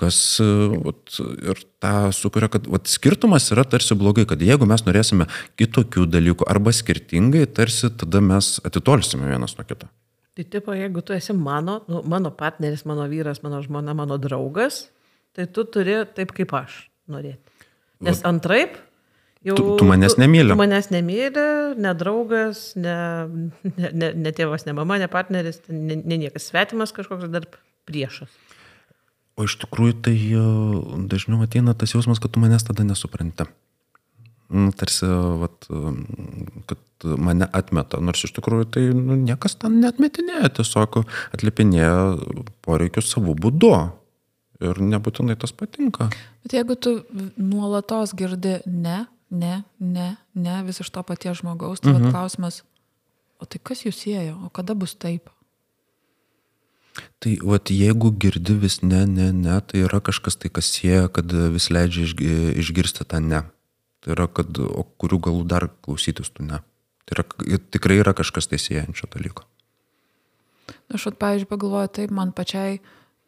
Kas 0.00 0.18
vat, 0.40 1.18
ir 1.20 1.60
tą 1.80 1.92
sukuria, 2.16 2.48
kad 2.52 2.66
vat, 2.68 2.88
skirtumas 2.88 3.48
yra 3.52 3.64
tarsi 3.68 3.96
blogai, 3.96 4.26
kad 4.28 4.40
jeigu 4.44 4.68
mes 4.68 4.84
norėsime 4.84 5.28
kitokių 5.60 6.04
dalykų 6.12 6.48
arba 6.52 6.72
skirtingai, 6.76 7.46
tarsi 7.48 7.92
tada 7.92 8.20
mes 8.24 8.56
atitolsime 8.64 9.28
vienas 9.28 9.56
nuo 9.56 9.64
kito. 9.68 9.88
Tai 10.36 10.44
tipo, 10.52 10.72
jeigu 10.76 11.00
tu 11.00 11.16
esi 11.16 11.32
mano, 11.32 11.78
nu, 11.88 12.02
mano 12.04 12.32
partneris, 12.32 12.84
mano 12.88 13.06
vyras, 13.08 13.40
mano 13.44 13.62
žmona, 13.64 13.96
mano 13.96 14.20
draugas, 14.20 14.86
tai 15.36 15.48
tu 15.48 15.64
turi 15.64 16.02
taip 16.16 16.36
kaip 16.36 16.52
aš 16.56 16.82
norėti. 17.08 17.40
Nes 18.04 18.20
antraip 18.28 18.76
jau... 19.44 19.56
Tu, 19.58 19.66
tu 19.80 19.88
manęs 19.88 20.16
nemyli. 20.20 20.54
Tu 20.54 20.58
manęs 20.58 20.90
nemyli, 20.94 21.46
ne 21.82 21.94
draugas, 21.98 22.72
ne, 22.78 22.96
ne, 23.76 23.92
ne, 23.92 24.12
ne 24.14 24.34
tėvas, 24.36 24.66
ne 24.68 24.76
mama, 24.76 25.00
ne 25.02 25.08
partneris, 25.12 25.62
ne, 25.68 26.00
ne 26.00 26.20
niekas 26.26 26.50
svetimas 26.50 26.94
kažkoks 26.96 27.28
dar 27.32 27.48
priešas. 27.88 28.32
O 29.36 29.44
iš 29.44 29.58
tikrųjų 29.60 29.98
tai 30.06 30.16
e, 30.16 30.42
dažniau 31.12 31.44
ateina 31.44 31.76
tas 31.76 31.92
jausmas, 31.92 32.20
kad 32.22 32.32
tu 32.32 32.40
manęs 32.40 32.64
tada 32.64 32.86
nesupranti. 32.88 33.44
Nu, 34.48 34.70
tarsi, 34.72 35.08
vat, 35.42 35.66
e, 35.68 35.92
kad 36.70 37.08
mane 37.20 37.48
atmeta, 37.52 38.00
nors 38.00 38.24
iš 38.24 38.32
tikrųjų 38.38 38.68
tai 38.72 38.86
nu, 38.96 39.18
niekas 39.20 39.58
ten 39.60 39.76
netmetinėja, 39.82 40.54
tiesiog 40.56 41.02
atliepinėja 41.36 41.92
poreikius 42.64 43.12
savo 43.12 43.36
būdu. 43.36 43.74
Ir 44.64 44.78
nebūtinai 44.80 45.34
tas 45.36 45.52
patinka. 45.52 46.08
Bet 46.46 46.54
jeigu 46.56 46.78
tu 46.80 46.94
nuolatos 47.36 48.14
girdi 48.16 48.54
ne, 48.64 49.02
ne, 49.30 49.62
ne, 49.78 50.16
ne, 50.34 50.56
vis 50.66 50.80
iš 50.80 50.90
to 50.90 51.02
paties 51.02 51.40
žmogaus, 51.40 51.80
tai 51.82 51.94
mhm. 51.94 52.10
klausimas, 52.10 52.62
o 53.42 53.48
tai 53.48 53.60
kas 53.62 53.84
jūs 53.86 53.98
siejo, 54.04 54.38
o 54.46 54.50
kada 54.54 54.76
bus 54.78 54.94
taip? 54.94 55.30
Tai 57.20 57.34
vat, 57.44 57.68
jeigu 57.68 58.12
girdi 58.16 58.54
vis 58.56 58.80
ne, 58.82 59.02
ne, 59.06 59.28
ne, 59.34 59.58
tai 59.60 59.82
yra 59.84 60.00
kažkas 60.00 60.38
tai, 60.40 60.48
kas 60.52 60.70
sieja, 60.72 61.10
kad 61.12 61.32
vis 61.52 61.68
leidžia 61.68 62.06
išgirsti 62.56 63.04
tą 63.04 63.20
ne. 63.20 63.42
Tai 64.00 64.14
yra, 64.14 64.28
kad, 64.32 64.56
o 64.56 64.86
kurių 64.96 65.18
galų 65.28 65.44
dar 65.50 65.68
klausytis 65.84 66.32
tu 66.32 66.46
ne. 66.46 66.62
Tai 67.04 67.18
yra, 67.18 67.26
tikrai 67.74 68.00
yra 68.00 68.14
kažkas 68.16 68.48
tai 68.48 68.60
siejančio 68.62 69.10
dalyko. 69.12 69.44
Aš, 70.94 71.10
at, 71.10 71.18
pavyzdžiui, 71.20 71.50
pagalvoju, 71.50 71.92
taip, 71.98 72.14
man 72.16 72.32
pačiai, 72.32 72.78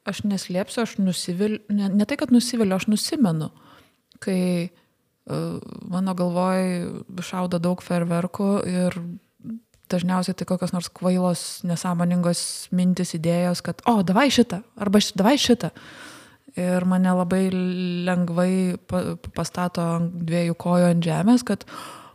aš 0.09 0.23
neslėpsiu, 0.25 0.87
aš 0.87 0.97
nusiviliu, 1.03 1.61
ne, 1.69 1.91
ne 1.93 2.09
tai, 2.09 2.17
kad 2.21 2.33
nusiviliu, 2.33 2.79
aš 2.79 2.89
nusimenu, 2.89 3.51
kai 4.25 4.41
uh, 4.71 4.85
mano 5.29 6.15
galvoj 6.17 6.63
šauda 7.25 7.61
daug 7.61 7.83
ferverkų 7.85 8.53
ir 8.69 8.97
dažniausiai 9.89 10.37
tai 10.37 10.47
kokios 10.49 10.75
nors 10.75 10.91
kvailos, 10.93 11.43
nesąmoningos 11.69 12.41
mintis, 12.77 13.15
idėjos, 13.17 13.63
kad, 13.65 13.81
o, 13.89 14.01
davai 14.07 14.29
šitą, 14.33 14.63
arba 14.81 15.01
davai 15.17 15.37
šitą. 15.41 15.73
Ir 16.59 16.85
mane 16.89 17.13
labai 17.15 17.47
lengvai 18.09 18.77
pastato 19.37 19.85
ant 19.99 20.21
dviejų 20.27 20.57
kojų 20.59 20.91
ant 20.91 21.05
žemės, 21.05 21.45
kad, 21.47 21.65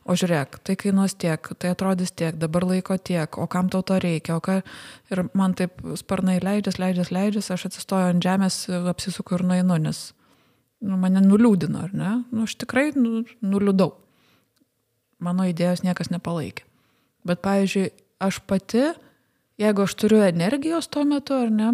o 0.04 0.17
žiūrėk, 0.19 0.58
tai 0.67 0.76
kainuos 0.80 1.15
tiek, 1.15 1.47
tai 1.62 1.71
atrodys 1.71 2.12
tiek, 2.12 2.36
dabar 2.36 2.65
laiko 2.67 2.97
tiek, 2.97 3.38
o 3.39 3.47
kam 3.47 3.69
tau 3.71 3.86
to 3.88 4.02
reikia, 4.04 4.36
o 4.36 4.43
ką... 4.43 4.60
Ir 5.13 5.23
man 5.38 5.56
taip 5.56 5.80
sparnai 5.99 6.41
leidžias, 6.43 6.82
leidžias, 6.82 7.13
leidžias, 7.15 7.52
aš 7.56 7.69
atsistoju 7.69 8.12
ant 8.12 8.26
žemės, 8.26 8.65
apsisuku 8.91 9.38
ir 9.38 9.45
nueinu, 9.47 9.80
nes 9.86 10.10
nu, 10.84 10.98
mane 11.00 11.24
nuliūdino, 11.24 11.88
ar 11.88 11.96
ne? 11.96 12.12
Nu, 12.34 12.46
aš 12.48 12.58
tikrai 12.62 12.91
nu, 12.98 13.24
nuliūdau. 13.43 13.93
Mano 15.24 15.48
idėjos 15.48 15.84
niekas 15.86 16.12
nepalaikė. 16.12 16.65
Bet, 17.28 17.39
pavyzdžiui, 17.46 17.88
aš 18.24 18.41
pati, 18.48 18.89
jeigu 19.62 19.86
aš 19.86 19.96
turiu 20.00 20.19
energijos 20.26 20.89
tuo 20.91 21.06
metu, 21.08 21.38
ar 21.39 21.54
ne, 21.54 21.69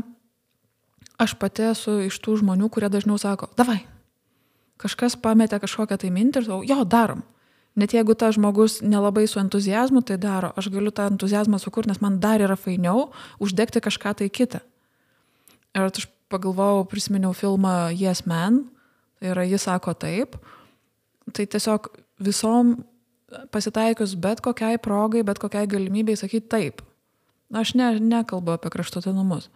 aš 1.20 1.34
pati 1.42 1.66
esu 1.72 1.98
iš 2.06 2.20
tų 2.22 2.40
žmonių, 2.44 2.70
kurie 2.70 2.92
dažniau 2.92 3.18
sako, 3.22 3.50
davai, 3.58 3.82
kažkas 4.82 5.18
pametė 5.20 5.60
kažkokią 5.64 5.98
tai 6.00 6.14
mintį 6.14 6.42
ir 6.42 6.48
sakau, 6.48 6.62
jo, 6.68 6.80
darom. 6.86 7.26
Net 7.80 7.94
jeigu 7.96 8.16
tas 8.18 8.36
žmogus 8.36 8.80
nelabai 8.84 9.26
su 9.30 9.40
entuzijazmu 9.40 10.02
tai 10.04 10.18
daro, 10.20 10.50
aš 10.58 10.68
galiu 10.74 10.92
tą 10.92 11.06
entuzijazmą 11.12 11.60
sukurti, 11.62 11.92
nes 11.92 12.02
man 12.04 12.18
dar 12.20 12.42
yra 12.44 12.58
fainiau 12.60 13.12
uždegti 13.40 13.82
kažką 13.84 14.16
tai 14.20 14.30
kitą. 14.34 14.60
Ir 15.78 15.86
aš 15.86 16.10
pagalvojau, 16.34 16.88
prisiminiau 16.90 17.32
filmą 17.34 17.94
Yes 17.94 18.26
Man, 18.28 18.66
tai 19.20 19.34
yra 19.34 19.46
jis 19.48 19.68
sako 19.68 19.94
taip, 20.00 20.38
tai 21.36 21.46
tiesiog 21.46 21.92
visom 22.24 22.78
pasitaikius 23.54 24.16
bet 24.20 24.42
kokiai 24.42 24.80
progai, 24.82 25.24
bet 25.24 25.40
kokiai 25.40 25.70
galimybei 25.70 26.18
sakyti 26.18 26.50
taip. 26.50 26.82
Aš 27.54 27.74
ne, 27.78 27.92
nekalbu 28.00 28.56
apie 28.56 28.70
kraštutinumus. 28.74 29.50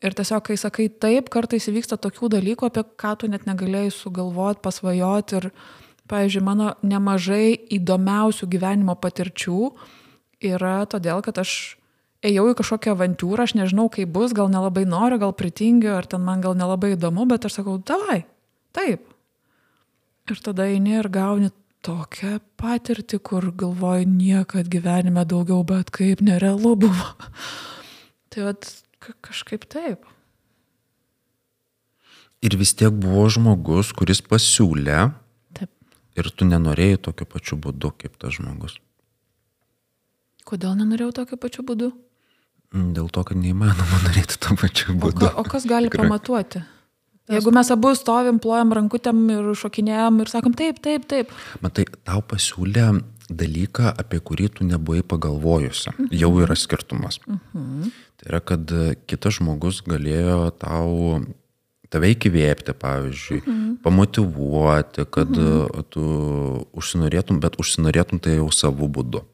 Ir 0.00 0.14
tiesiog, 0.16 0.42
kai 0.46 0.56
sakai 0.56 0.88
taip, 0.88 1.28
kartais 1.30 1.68
įvyksta 1.68 1.98
tokių 2.00 2.30
dalykų, 2.32 2.70
apie 2.70 2.86
ką 2.98 3.12
tu 3.20 3.28
net 3.28 3.44
negalėjai 3.46 3.92
sugalvoti, 3.92 4.62
pasvajoti. 4.64 5.40
Ir, 5.42 5.50
pavyzdžiui, 6.10 6.42
mano 6.42 6.72
nemažai 6.82 7.52
įdomiausių 7.76 8.48
gyvenimo 8.50 8.96
patirčių 8.98 9.60
yra 10.50 10.80
todėl, 10.90 11.20
kad 11.22 11.38
aš 11.42 11.76
ėjau 12.24 12.48
į 12.50 12.56
kažkokią 12.58 12.94
avantūrą, 12.96 13.46
aš 13.46 13.54
nežinau, 13.58 13.88
kaip 13.92 14.10
bus, 14.12 14.34
gal 14.36 14.50
nelabai 14.52 14.86
noriu, 14.88 15.20
gal 15.20 15.36
pritingiu, 15.36 15.92
ar 15.96 16.08
ten 16.08 16.24
man 16.24 16.42
gal 16.44 16.56
nelabai 16.58 16.94
įdomu, 16.96 17.28
bet 17.30 17.46
aš 17.46 17.60
sakau, 17.60 17.78
davai, 17.78 18.24
taip. 18.76 19.06
Ir 20.30 20.38
tada 20.44 20.68
eini 20.70 20.98
ir 21.00 21.08
gauni 21.10 21.50
tokią 21.86 22.36
patirtį, 22.60 23.18
kur 23.24 23.48
galvoju, 23.56 24.06
niekad 24.06 24.68
gyvenime 24.70 25.24
daugiau, 25.26 25.64
bet 25.66 25.90
kaip 25.94 26.20
nerealu 26.22 26.74
buvo. 26.84 27.08
tai 28.30 28.44
vad 28.50 28.68
kažkaip 29.24 29.64
taip. 29.72 30.04
Ir 32.40 32.56
vis 32.56 32.72
tiek 32.76 32.92
buvo 32.96 33.26
žmogus, 33.32 33.90
kuris 33.96 34.22
pasiūlė. 34.24 35.10
Taip. 35.56 35.72
Ir 36.16 36.30
tu 36.32 36.46
nenorėjai 36.48 37.00
tokiu 37.10 37.26
pačiu 37.28 37.58
būdu 37.60 37.90
kaip 38.00 38.14
tas 38.20 38.36
žmogus. 38.38 38.78
Kodėl 40.48 40.78
nenorėjau 40.78 41.12
tokiu 41.20 41.36
pačiu 41.40 41.64
būdu? 41.68 41.90
Dėl 42.70 43.08
to, 43.12 43.24
kad 43.26 43.36
neįmanoma 43.40 43.98
daryti 44.06 44.38
tą 44.40 44.54
pačiu 44.60 44.94
O, 44.94 44.98
būdu. 45.02 45.20
ka, 45.24 45.32
o 45.42 45.44
kas 45.44 45.66
gali 45.68 45.90
Tikrai. 45.90 46.06
pamatuoti? 46.06 46.62
Jeigu 47.30 47.52
mes 47.54 47.70
abu 47.70 47.94
stovim, 47.98 48.40
plojam 48.42 48.74
rankutėm 48.76 49.22
ir 49.34 49.48
šokinėjom 49.58 50.20
ir 50.22 50.30
sakom 50.32 50.54
taip, 50.56 50.80
taip, 50.82 51.06
taip. 51.10 51.32
Matai, 51.64 51.86
tau 52.06 52.22
pasiūlė 52.26 52.88
dalyką, 53.30 53.92
apie 54.02 54.18
kurį 54.18 54.48
tu 54.58 54.66
nebuvai 54.66 55.04
pagalvojusi. 55.06 55.92
Mhm. 55.92 56.14
Jau 56.22 56.32
yra 56.42 56.56
skirtumas. 56.58 57.20
Mhm. 57.26 57.92
Tai 58.20 58.32
yra, 58.32 58.40
kad 58.44 58.72
kitas 59.08 59.38
žmogus 59.38 59.82
galėjo 59.86 60.50
tau 60.58 61.20
tave 61.90 62.12
įkvėpti, 62.14 62.74
pavyzdžiui, 62.78 63.40
mhm. 63.42 63.76
pamotivuoti, 63.82 65.06
kad 65.10 65.30
mhm. 65.30 65.86
tu 65.90 66.04
užsinorėtum, 66.76 67.40
bet 67.42 67.58
užsinorėtum 67.62 68.22
tai 68.22 68.38
jau 68.38 68.50
savo 68.54 68.90
būdu. 68.90 69.24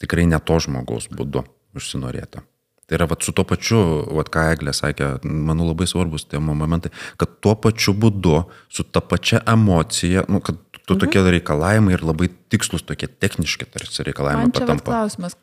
Tikrai 0.00 0.24
ne 0.26 0.38
to 0.40 0.56
žmogaus 0.64 1.10
būdu 1.12 1.44
užsinorėta. 1.76 2.42
Tai 2.90 2.96
yra 2.98 3.06
vat, 3.06 3.22
su 3.22 3.30
tuo 3.30 3.44
pačiu, 3.46 3.80
vat, 4.18 4.26
ką 4.34 4.48
Eglė 4.50 4.72
sakė, 4.74 5.12
manau 5.22 5.68
labai 5.68 5.86
svarbus 5.86 6.24
tie 6.26 6.40
momentai, 6.42 6.90
kad 7.22 7.36
tuo 7.38 7.52
pačiu 7.54 7.94
būdu, 7.94 8.40
su 8.66 8.82
ta 8.82 8.98
pačia 8.98 9.38
emocija, 9.52 10.24
nu, 10.26 10.40
kad 10.42 10.58
tu 10.74 10.96
mhm. 10.96 11.04
tokie 11.04 11.22
reikalavimai 11.36 11.94
ir 11.94 12.02
labai 12.02 12.26
tikslus, 12.50 12.82
tokie 12.82 13.06
techniški 13.06 13.68
tarsi 13.70 14.08
reikalavimai 14.08 14.48
Man 14.48 14.56
patampa. 14.56 14.88
klausimas, 14.90 15.38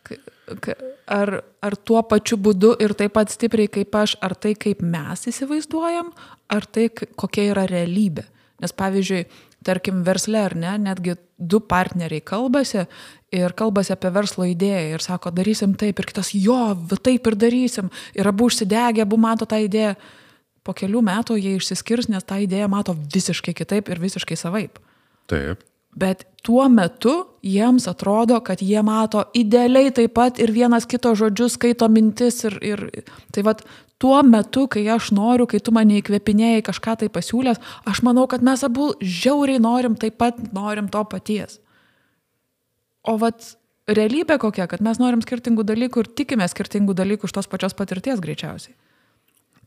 ar, 1.08 1.32
ar 1.64 1.78
tuo 1.88 2.04
pačiu 2.04 2.36
būdu 2.36 2.74
ir 2.84 2.92
taip 3.00 3.16
pat 3.16 3.32
stipriai 3.32 3.72
kaip 3.72 3.96
aš, 3.96 4.18
ar 4.20 4.36
tai 4.36 4.52
kaip 4.60 4.84
mes 4.84 5.24
įsivaizduojam, 5.32 6.12
ar 6.52 6.68
tai 6.68 6.90
kokia 6.92 7.54
yra 7.54 7.64
realybė. 7.72 8.28
Nes 8.60 8.76
pavyzdžiui, 8.76 9.24
tarkim, 9.64 10.04
versle 10.04 10.44
ar 10.44 10.56
ne, 10.60 10.76
netgi 10.84 11.16
du 11.38 11.62
partneriai 11.64 12.24
kalbasi 12.26 12.88
ir 13.32 13.54
kalbasi 13.58 13.94
apie 13.96 14.12
verslo 14.16 14.48
idėją 14.48 14.96
ir 14.96 15.04
sako, 15.04 15.32
darysim 15.36 15.76
taip 15.80 16.00
ir 16.00 16.08
kitas, 16.10 16.32
jo, 16.36 16.60
taip 17.04 17.28
ir 17.28 17.36
darysim. 17.40 17.92
Ir 18.16 18.30
abu 18.30 18.48
užsidegę, 18.48 19.04
abu 19.04 19.20
mato 19.20 19.48
tą 19.50 19.60
idėją. 19.66 19.96
Po 20.68 20.76
kelių 20.76 21.00
metų 21.08 21.38
jie 21.40 21.56
išsiskirs, 21.56 22.10
nes 22.12 22.26
tą 22.28 22.42
idėją 22.44 22.68
mato 22.72 22.96
visiškai 22.96 23.54
kitaip 23.56 23.88
ir 23.88 24.02
visiškai 24.04 24.36
savaip. 24.40 24.80
Taip. 25.32 25.64
Bet 25.98 26.26
tuo 26.46 26.68
metu 26.70 27.14
jiems 27.42 27.88
atrodo, 27.90 28.38
kad 28.46 28.62
jie 28.62 28.82
mato 28.86 29.24
idealiai 29.34 29.94
taip 29.96 30.14
pat 30.20 30.42
ir 30.44 30.52
vienas 30.54 30.86
kito 30.86 31.16
žodžius 31.18 31.56
skaito 31.56 31.88
mintis. 31.90 32.44
Ir, 32.46 32.60
ir, 32.62 32.84
tai 33.34 33.46
vad, 33.48 33.64
tuo 33.98 34.20
metu, 34.28 34.68
kai 34.70 34.84
aš 34.94 35.10
noriu, 35.16 35.48
kai 35.50 35.60
tu 35.64 35.74
mane 35.74 35.98
įkvepinėjai 36.02 36.66
kažką 36.68 36.98
tai 37.02 37.10
pasiūlęs, 37.10 37.64
aš 37.90 38.04
manau, 38.06 38.28
kad 38.30 38.44
mes 38.46 38.64
abu 38.68 38.92
žiauriai 39.02 39.64
norim 39.64 39.96
taip 39.98 40.20
pat, 40.22 40.38
norim 40.54 40.92
to 40.92 41.02
paties. 41.10 41.58
O 43.08 43.16
vat 43.22 43.56
realybė 43.88 44.38
kokia, 44.42 44.68
kad 44.68 44.84
mes 44.84 45.00
norim 45.00 45.24
skirtingų 45.24 45.66
dalykų 45.68 46.04
ir 46.04 46.12
tikime 46.20 46.48
skirtingų 46.50 46.96
dalykų 46.98 47.30
iš 47.30 47.36
tos 47.38 47.50
pačios 47.50 47.78
patirties 47.78 48.22
greičiausiai. 48.24 48.76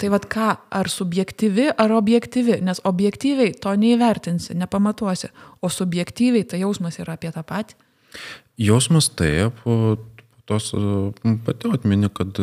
Tai 0.01 0.09
vad 0.15 0.25
ką, 0.33 0.49
ar 0.73 0.89
subjektyvi, 0.89 1.67
ar 1.77 1.93
objektyvi, 1.93 2.63
nes 2.65 2.81
objektyviai 2.89 3.53
to 3.61 3.73
neįvertinsi, 3.77 4.57
nepamatuosi, 4.57 5.29
o 5.61 5.69
subjektyviai 5.69 6.47
tai 6.49 6.63
jausmas 6.63 6.97
yra 7.03 7.19
apie 7.19 7.33
tą 7.35 7.45
patį. 7.45 7.77
Jausmas 8.61 9.11
taip, 9.17 9.61
tos 10.51 10.73
pati 11.47 11.71
atmini, 11.71 12.11
kad 12.15 12.39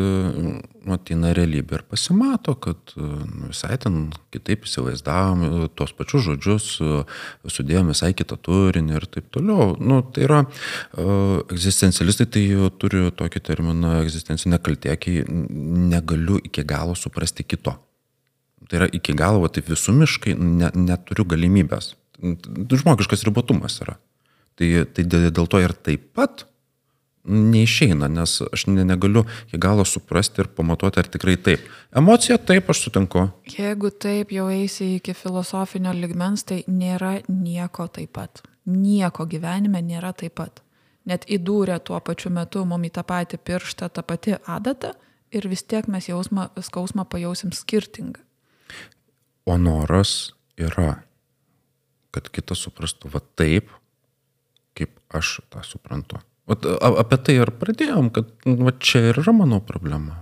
ateina 0.95 1.33
realybė 1.35 1.81
ir 1.81 1.83
pasimato, 1.91 2.53
kad 2.63 2.93
nu, 2.95 3.49
visai 3.51 3.75
ten 3.83 4.07
kitaip 4.33 4.63
įsivaizdavom, 4.67 5.43
tuos 5.75 5.91
pačius 5.97 6.29
žodžius, 6.29 6.69
sudėjom 7.51 7.91
visai 7.91 8.13
kitą 8.17 8.39
turinį 8.47 8.95
ir 8.99 9.07
taip 9.11 9.27
toliau. 9.35 9.75
Nu, 9.83 9.99
tai 10.15 10.23
yra, 10.29 10.41
egzistencialistai 11.51 12.29
tai 12.31 12.45
turi 12.79 13.07
tokį 13.19 13.43
terminą 13.51 13.97
egzistencinė 14.05 14.61
kaltė, 14.63 14.95
kai 15.01 15.19
negaliu 15.27 16.39
iki 16.47 16.63
galo 16.67 16.95
suprasti 16.95 17.43
kito. 17.43 17.75
Tai 18.67 18.81
yra 18.81 18.91
iki 18.95 19.15
galo, 19.17 19.43
va, 19.43 19.51
taip 19.53 19.67
visumiškai 19.71 20.35
ne, 20.39 20.71
neturiu 20.75 21.27
galimybės. 21.27 21.93
Žmogiškas 22.17 23.27
ribotumas 23.27 23.81
yra. 23.83 23.99
Tai, 24.57 24.69
tai 24.89 25.03
dėl 25.05 25.45
to 25.45 25.59
ir 25.61 25.75
taip 25.85 26.13
pat 26.17 26.47
neišeina, 27.27 28.07
nes 28.11 28.39
aš 28.53 28.65
negaliu 28.67 29.25
iki 29.47 29.59
galo 29.61 29.85
suprasti 29.85 30.41
ir 30.43 30.49
pamatuoti, 30.57 30.99
ar 30.99 31.09
tikrai 31.11 31.37
taip. 31.37 31.65
Emocija 31.95 32.37
taip, 32.37 32.69
aš 32.69 32.85
sutinku. 32.87 33.27
Jeigu 33.57 33.91
taip 33.91 34.31
jau 34.35 34.47
eisi 34.53 34.95
iki 34.97 35.15
filosofinio 35.17 35.93
ligmens, 35.95 36.45
tai 36.47 36.63
nėra 36.67 37.17
nieko 37.27 37.87
taip 37.91 38.15
pat. 38.17 38.43
Nieko 38.67 39.27
gyvenime 39.29 39.81
nėra 39.83 40.13
taip 40.17 40.37
pat. 40.39 40.63
Net 41.07 41.23
įdūrė 41.31 41.79
tuo 41.87 41.99
pačiu 42.03 42.31
metu 42.35 42.65
mum 42.67 42.83
į 42.83 42.91
tą 42.97 43.03
patį 43.07 43.39
pirštą, 43.39 43.87
tą 43.95 44.03
patį 44.03 44.39
adatą 44.43 44.91
ir 45.31 45.47
vis 45.47 45.63
tiek 45.63 45.87
mes 45.87 46.09
jausmą, 46.09 46.49
skausmą 46.63 47.07
pajausim 47.07 47.53
skirtingą. 47.55 48.23
O 49.47 49.55
noras 49.55 50.33
yra, 50.59 51.03
kad 52.11 52.27
kitas 52.35 52.65
suprastų 52.65 53.13
va 53.13 53.21
taip, 53.39 53.71
kaip 54.75 54.99
aš 55.15 55.39
tą 55.47 55.63
suprantu. 55.63 56.19
Vat, 56.47 56.63
apie 56.63 57.17
tai 57.27 57.35
ir 57.41 57.51
pradėjom, 57.59 58.09
kad 58.15 58.29
va, 58.47 58.71
čia 58.79 59.09
ir 59.09 59.19
yra 59.19 59.33
mano 59.35 59.59
problema. 59.67 60.21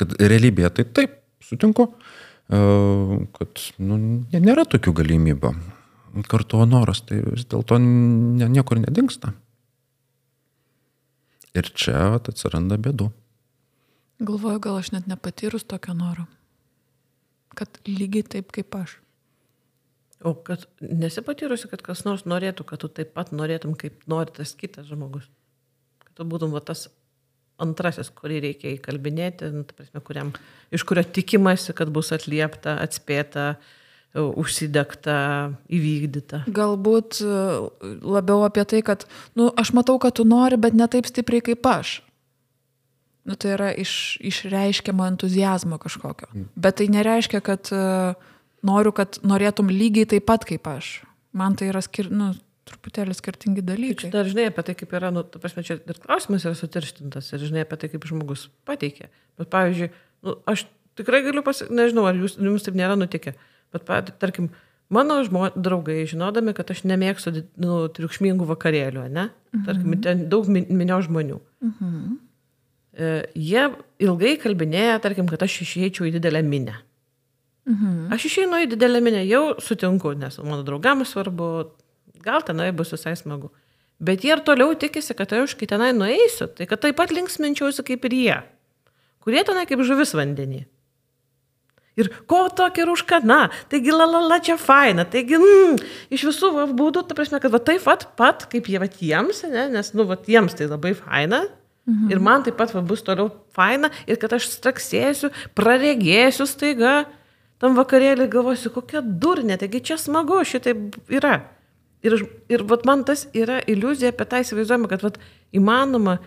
Kad 0.00 0.14
realybėje 0.20 0.70
tai 0.78 0.86
taip, 0.96 1.18
sutinku, 1.44 1.90
e, 2.48 2.60
kad 3.36 3.64
nu, 3.84 3.98
nėra 4.32 4.64
tokių 4.72 4.94
galimybių. 5.02 5.52
Kartu 6.30 6.62
noras 6.64 7.02
tai 7.04 7.20
vis 7.20 7.44
dėlto 7.44 7.76
niekur 7.76 8.80
nedingsta. 8.80 9.34
Ir 11.56 11.68
čia 11.76 12.08
vat, 12.14 12.30
atsiranda 12.32 12.80
bėdų. 12.80 13.10
Galvoju, 14.24 14.60
gal 14.64 14.80
aš 14.80 14.94
net 14.94 15.08
nepatyrus 15.08 15.68
tokio 15.68 15.92
noro. 15.96 16.24
Kad 17.56 17.80
lygiai 17.88 18.24
taip 18.24 18.52
kaip 18.56 18.72
aš. 18.76 18.96
O 20.24 20.32
kad 20.34 20.64
nesipatyrusi, 20.80 21.68
kad 21.68 21.82
kas 21.84 22.04
nors 22.06 22.24
norėtų, 22.28 22.64
kad 22.64 22.80
tu 22.80 22.88
taip 22.88 23.12
pat 23.16 23.34
norėtum, 23.36 23.74
kaip 23.76 24.06
nori 24.08 24.32
tas 24.36 24.54
kitas 24.56 24.88
žmogus. 24.88 25.26
Kad 26.04 26.14
tu 26.16 26.28
būtum 26.28 26.54
va, 26.56 26.62
tas 26.64 26.86
antrasis, 27.60 28.08
kurį 28.16 28.40
reikia 28.48 28.74
įkalbinėti, 28.76 29.50
nu, 29.52 29.64
prasme, 29.68 30.00
kuriam, 30.04 30.32
iš 30.74 30.84
kurio 30.88 31.04
tikimasi, 31.04 31.74
kad 31.76 31.92
bus 31.92 32.12
atliepta, 32.16 32.78
atspėta, 32.84 33.46
e, 34.12 34.24
užsidegta, 34.24 35.18
įvykdyta. 35.72 36.42
Galbūt 36.48 37.20
e, 37.24 37.38
labiau 38.04 38.44
apie 38.48 38.64
tai, 38.68 38.82
kad, 38.84 39.06
nu, 39.36 39.50
aš 39.56 39.72
matau, 39.76 39.98
kad 40.02 40.16
tu 40.16 40.24
nori, 40.28 40.60
bet 40.60 40.76
ne 40.76 40.88
taip 40.92 41.08
stipriai 41.08 41.44
kaip 41.52 41.68
aš. 41.72 41.98
Nu, 43.26 43.34
tai 43.34 43.56
yra 43.56 43.72
iš, 43.74 44.16
išreiškiama 44.22 45.08
entuzijazmo 45.10 45.80
kažkokio. 45.82 46.28
Mm. 46.30 46.48
Bet 46.54 46.76
tai 46.78 46.86
nereiškia, 46.94 47.40
kad 47.42 47.72
uh, 47.74 48.28
noriu, 48.66 48.92
kad 48.96 49.20
norėtum 49.26 49.70
lygiai 49.72 50.08
taip 50.10 50.26
pat 50.28 50.44
kaip 50.48 50.66
aš. 50.70 50.98
Man 51.36 51.56
tai 51.58 51.70
yra 51.70 51.82
skir, 51.84 52.10
nu, 52.12 52.32
truputėlį 52.66 53.14
skirtingi 53.16 53.64
dalykai. 53.64 54.06
Čia 54.06 54.12
dar 54.14 54.28
žinai 54.28 54.48
apie 54.50 54.64
tai, 54.66 54.74
kaip 54.78 54.94
yra, 54.98 55.12
nu, 55.14 55.22
ta 55.26 55.40
prasme, 55.42 55.62
čia 55.66 55.78
ir 55.78 56.00
klausimas 56.02 56.46
yra 56.48 56.56
sutirštintas, 56.58 57.30
ir 57.36 57.44
žinai 57.46 57.64
apie 57.66 57.78
tai, 57.80 57.90
kaip 57.92 58.06
žmogus 58.08 58.48
pateikė. 58.68 59.10
Bet 59.38 59.50
pavyzdžiui, 59.52 59.90
nu, 60.26 60.36
aš 60.50 60.66
tikrai 60.98 61.22
galiu 61.26 61.44
pasakyti, 61.46 61.76
nežinau, 61.78 62.06
ar 62.10 62.18
jūs, 62.18 62.38
jums 62.42 62.66
taip 62.66 62.78
nėra 62.78 62.96
nutikę, 62.98 63.36
bet, 63.76 64.12
tarkim, 64.22 64.50
mano 64.92 65.18
žmo, 65.26 65.50
draugai, 65.54 66.00
žinodami, 66.10 66.56
kad 66.56 66.72
aš 66.74 66.82
nemėgstu 66.88 67.34
nu, 67.62 67.80
triukšmingų 67.94 68.48
vakarėlių, 68.50 69.06
ne? 69.14 69.28
Tarkim, 69.56 69.92
mhm. 69.92 70.02
ten 70.06 70.26
daug 70.32 70.48
minio 70.50 70.98
žmonių. 71.04 71.38
Mhm. 71.68 72.16
E, 72.96 73.14
jie 73.36 73.68
ilgai 74.02 74.36
kalbinėja, 74.40 74.98
tarkim, 75.04 75.28
kad 75.30 75.42
aš 75.44 75.60
išeičiau 75.66 76.08
į 76.08 76.16
didelę 76.16 76.42
minę. 76.46 76.78
Mhm. 77.66 78.12
Aš 78.14 78.28
išeinu 78.28 78.60
į 78.62 78.68
didelę 78.74 79.00
minę, 79.02 79.24
jau 79.26 79.56
sutinku, 79.58 80.14
nes 80.14 80.38
mano 80.38 80.62
draugams 80.66 81.10
svarbu, 81.10 81.48
gal 82.22 82.44
tenai 82.46 82.70
bus 82.76 82.94
visai 82.94 83.16
smagu. 83.18 83.50
Bet 83.98 84.22
jie 84.22 84.34
ir 84.36 84.42
toliau 84.44 84.76
tikisi, 84.78 85.16
kad 85.16 85.32
aš 85.32 85.56
kai 85.58 85.66
tenai 85.66 85.90
nueisiu, 85.96 86.46
tai 86.52 86.68
kad 86.70 86.84
taip 86.84 86.98
pat 87.00 87.10
linksminčiausi 87.10 87.82
kaip 87.86 88.06
ir 88.06 88.14
jie, 88.14 88.38
kurie 89.24 89.42
tenai 89.42 89.66
kaip 89.66 89.82
žuvis 89.82 90.14
vandenį. 90.14 90.66
Ir 91.96 92.10
ko 92.28 92.42
tokia 92.52 92.84
ruškana, 92.84 93.38
taigi 93.72 93.94
la 93.94 94.04
la 94.04 94.20
la 94.20 94.36
čia 94.44 94.58
faina, 94.60 95.06
taigi 95.08 95.38
mm, 95.40 95.78
iš 96.12 96.26
visų 96.28 96.50
va, 96.52 96.66
būdų, 96.68 97.06
ta 97.08 97.16
prasme, 97.16 97.40
kad 97.40 97.54
va 97.54 97.58
taip 97.64 97.86
pat, 97.88 98.04
pat 98.20 98.44
kaip 98.52 98.68
jie 98.68 98.82
va 98.82 98.86
jiems, 98.86 99.40
ne, 99.48 99.70
nes, 99.72 99.94
nu, 99.96 100.04
va 100.04 100.18
jiems 100.20 100.54
tai 100.54 100.68
labai 100.68 100.92
faina. 100.98 101.46
Mhm. 101.86 102.10
Ir 102.12 102.20
man 102.20 102.44
taip 102.44 102.58
pat 102.60 102.74
va, 102.76 102.82
bus 102.84 103.00
toliau 103.06 103.30
faina 103.56 103.88
ir 104.04 104.20
kad 104.20 104.34
aš 104.36 104.50
straksėsiu, 104.52 105.32
praregėsiu 105.56 106.44
staiga 106.50 107.06
tam 107.62 107.76
vakarėlį, 107.78 108.28
galvosiu, 108.32 108.72
kokia 108.74 109.02
durnė, 109.02 109.58
taigi 109.60 109.82
čia 109.90 109.98
smagu, 110.00 110.42
šitai 110.44 110.74
yra. 111.12 111.38
Ir, 112.04 112.20
ir 112.52 112.62
vat, 112.68 112.84
man 112.86 113.02
tas 113.08 113.24
yra 113.34 113.58
iliuzija 113.66 114.12
apie 114.12 114.26
tą 114.28 114.42
įsivaizduojamą, 114.44 114.90
kad 114.92 115.02
vat, 115.06 115.16
įmanoma 115.56 116.18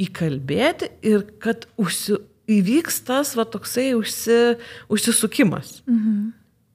įkalbėti 0.00 0.90
ir 1.06 1.26
kad 1.42 1.68
užsi, 1.80 2.16
įvyks 2.50 3.02
tas 3.06 3.34
va 3.38 3.44
toksai 3.46 3.92
užsi, 3.98 4.40
užsisukimas. 4.90 5.80
Mhm. 5.86 6.30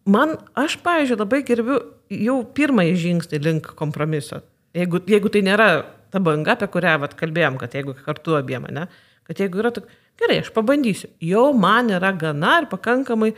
Man, 0.05 0.35
aš, 0.53 0.77
pavyzdžiui, 0.85 1.17
labai 1.17 1.41
gerbiu 1.47 1.79
jau 2.13 2.37
pirmąjį 2.55 2.97
žingsnį 3.01 3.39
link 3.41 3.71
kompromiso. 3.79 4.43
Jeigu, 4.77 4.99
jeigu 5.09 5.31
tai 5.33 5.41
nėra 5.47 5.69
ta 6.13 6.21
banga, 6.21 6.53
apie 6.53 6.67
kurią 6.69 6.99
vat, 7.01 7.15
kalbėjom, 7.17 7.57
kad 7.57 7.73
jeigu 7.73 7.95
kartu 8.05 8.35
abiem, 8.37 8.67
ne, 8.75 8.85
kad 9.25 9.41
jeigu 9.41 9.63
yra 9.63 9.71
tik, 9.73 9.87
gerai, 10.21 10.43
aš 10.43 10.51
pabandysiu, 10.53 11.09
jau 11.25 11.47
man 11.57 11.89
yra 11.95 12.11
gana 12.13 12.59
ir 12.61 12.69
pakankamai 12.69 13.33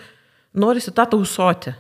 norisi 0.60 0.94
tą 0.96 1.06
tausoti, 1.10 1.74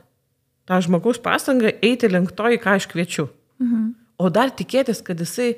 tą 0.67 0.79
žmogaus 0.83 1.19
pastangą 1.23 1.73
eiti 1.81 2.09
link 2.11 2.33
to, 2.37 2.49
į 2.53 2.61
ką 2.63 2.77
aš 2.77 2.87
kviečiu. 2.91 3.27
Mhm. 3.61 3.91
O 4.17 4.31
dar 4.33 4.49
tikėtis, 4.49 5.03
kad 5.05 5.19
jisai 5.21 5.55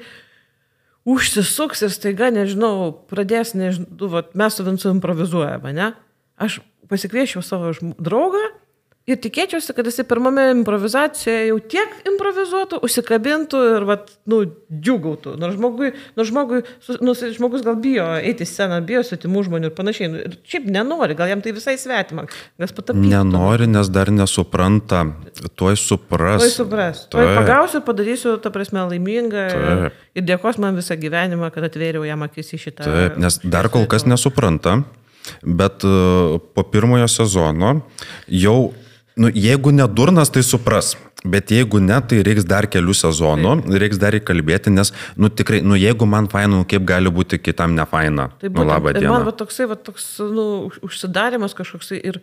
užsisuks 1.08 1.86
ir 1.86 1.94
staiga, 1.94 2.28
nežinau, 2.34 2.92
pradės, 3.10 3.54
nežinau, 3.56 4.10
vat, 4.12 4.34
mes 4.36 4.56
su 4.56 4.66
Vincu 4.68 4.92
improvizuojame, 4.92 5.72
ne? 5.76 5.94
Aš 6.40 6.60
pasikviečiau 6.92 7.44
savo 7.46 7.72
draugą 8.00 8.42
ir 9.10 9.20
tikėčiausi, 9.22 9.74
kad 9.76 9.88
jisai 9.88 10.06
pirmame 10.08 10.46
improvizacijoje 10.54 11.50
jau 11.50 11.58
tiek 11.72 11.94
improvizuotų, 12.10 12.80
užsikabintų 12.86 13.62
ir, 13.74 13.86
vat, 13.90 14.12
nu, 14.30 14.42
džiugautų. 14.70 15.36
Nors 15.42 15.58
žmogui, 15.58 15.92
nors 16.20 16.30
žmogui, 16.32 16.62
nu, 17.04 17.16
žmogus 17.18 17.64
gal 17.66 17.78
bijo 17.82 18.06
eiti 18.18 18.46
į 18.46 18.50
sceną, 18.50 18.80
bijo 18.86 19.04
svetimų 19.08 19.46
žmonių 19.48 19.72
ir 19.72 19.76
panašiai. 19.78 20.12
Nu, 20.14 20.22
ir 20.26 20.38
šiaip 20.50 20.68
nenori, 20.74 21.18
gal 21.20 21.32
jam 21.32 21.44
tai 21.46 21.54
visai 21.56 21.78
svetima. 21.82 22.28
Nenori, 22.94 23.70
nes 23.72 23.90
dar 23.94 24.12
nesupranta, 24.14 25.06
tuoj 25.60 25.80
supras. 25.80 26.44
Tuoj 26.44 26.54
supras. 26.54 27.04
Tuoj 27.12 27.34
pagausiu, 27.40 27.84
padarysiu, 27.86 28.36
ta 28.44 28.54
prasme, 28.54 28.84
laimingą. 28.92 29.48
Taip. 29.56 30.06
Ir 30.18 30.28
dėkos 30.28 30.60
man 30.62 30.78
visą 30.78 30.98
gyvenimą, 31.00 31.52
kad 31.56 31.66
atvėriau 31.70 32.06
jam 32.08 32.26
akis 32.26 32.54
į 32.56 32.62
šitą. 32.66 32.86
Taip, 32.88 33.20
nes 33.22 33.42
dar 33.46 33.72
kol 33.74 33.90
kas 33.90 34.08
nesupranta. 34.10 34.82
Bet 35.44 35.84
uh, 35.86 36.40
po 36.56 36.64
pirmojo 36.72 37.08
sezono 37.12 37.82
jau 38.32 38.72
nu, 39.20 39.30
jeigu 39.36 39.74
nedurnas, 39.76 40.32
tai 40.32 40.44
supras. 40.48 40.96
Bet 41.28 41.52
jeigu 41.52 41.82
ne, 41.84 41.98
tai 42.08 42.22
reiks 42.24 42.46
dar 42.48 42.70
kelių 42.72 42.94
sezonų, 42.96 43.58
Taip. 43.60 43.78
reiks 43.84 44.00
dar 44.00 44.16
įkalbėti, 44.16 44.72
nes, 44.72 44.94
nu 45.20 45.28
tikrai, 45.28 45.60
nu 45.66 45.76
jeigu 45.76 46.08
man 46.08 46.30
faina, 46.32 46.62
nu, 46.62 46.68
kaip 46.70 46.86
gali 46.88 47.12
būti 47.12 47.42
kitam 47.44 47.76
ne 47.76 47.84
faina. 47.90 48.30
Taip, 48.40 48.54
nu, 48.56 48.64
labą 48.64 48.94
dieną. 48.96 49.18
Man 49.18 49.26
va, 49.28 49.34
toksai, 49.36 49.68
va, 49.68 49.76
toks, 49.76 50.06
nu, 50.24 50.46
užsidarimas 50.88 51.58
kažkoks 51.58 51.92
ir, 51.98 52.22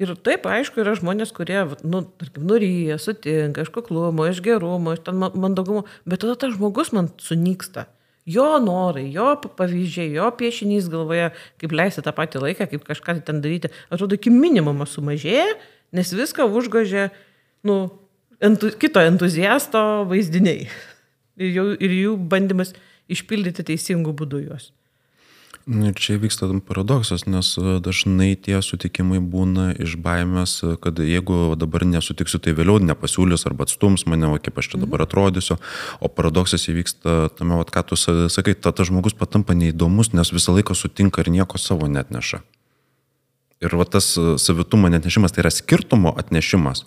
ir 0.00 0.12
taip, 0.24 0.48
aišku, 0.48 0.80
yra 0.80 0.94
žmonės, 0.96 1.34
kurie, 1.36 1.58
nu, 1.84 2.00
tarkim, 2.22 2.46
nuryja, 2.48 2.96
sutinka, 3.02 3.66
iš 3.66 3.72
kuklumo, 3.74 4.24
iš 4.30 4.40
gerumo, 4.46 4.94
iš 4.96 5.02
ten 5.04 5.20
mandagumo, 5.20 5.84
bet 6.08 6.24
tada 6.24 6.38
tas 6.40 6.54
žmogus 6.56 6.94
man 6.96 7.10
sunyksta. 7.20 7.90
Jo 8.30 8.54
norai, 8.62 9.06
jo 9.12 9.34
pavyzdžiai, 9.58 10.14
jo 10.14 10.30
piešinys 10.38 10.88
galvoje, 10.92 11.28
kaip 11.60 11.76
leisti 11.76 12.04
tą 12.04 12.12
patį 12.16 12.44
laiką, 12.46 12.68
kaip 12.72 12.88
kažką 12.88 13.18
ten 13.26 13.40
daryti, 13.44 13.72
atrodo, 13.92 14.16
iki 14.16 14.32
minimumo 14.32 14.86
sumažėja 14.88 15.58
nes 15.96 16.12
viską 16.16 16.46
užgožė 16.48 17.08
nu, 17.66 17.78
entu, 18.40 18.72
kito 18.80 19.02
entuziasto 19.04 20.04
vaizdiniai 20.10 20.66
ir, 21.42 21.48
jau, 21.48 21.70
ir 21.76 21.96
jų 21.96 22.18
bandymas 22.30 22.74
išpildyti 23.10 23.66
teisingų 23.72 24.14
būdų 24.16 24.44
juos. 24.48 24.70
Ir 25.70 25.92
čia 25.94 26.16
vyksta 26.18 26.48
paradoksas, 26.64 27.26
nes 27.28 27.52
e, 27.60 27.76
dažnai 27.84 28.32
tie 28.34 28.58
sutikimai 28.64 29.20
būna 29.20 29.74
iš 29.76 29.98
baimės, 30.00 30.54
e, 30.64 30.72
kad 30.80 30.98
jeigu 30.98 31.54
dabar 31.54 31.84
nesutiksiu, 31.86 32.40
tai 32.40 32.56
vėliau 32.56 32.80
nepasiūlys 32.80 33.44
arba 33.46 33.68
atstums 33.68 34.06
mane, 34.08 34.26
o 34.26 34.40
kaip 34.40 34.56
aš 34.58 34.72
čia 34.72 34.80
dabar 34.80 35.04
atrodysiu. 35.04 35.60
O 36.00 36.08
paradoksas 36.08 36.64
įvyksta 36.72 37.36
tame, 37.36 37.60
vat, 37.60 37.70
ką 37.70 37.84
tu 37.92 38.00
sakai, 38.00 38.56
ta, 38.56 38.72
ta 38.72 38.88
žmogus 38.88 39.14
patampa 39.14 39.54
neįdomus, 39.54 40.14
nes 40.16 40.32
visą 40.32 40.56
laiką 40.56 40.74
sutinka 40.74 41.22
ir 41.22 41.30
nieko 41.36 41.60
savo 41.60 41.86
net 41.92 42.10
neša. 42.10 42.40
Ir 43.60 43.76
va 43.76 43.84
tas 43.84 44.14
e, 44.16 44.34
savitumo 44.40 44.88
atnešimas, 44.88 45.34
tai 45.36 45.44
yra 45.44 45.52
skirtumo 45.52 46.14
atnešimas, 46.20 46.86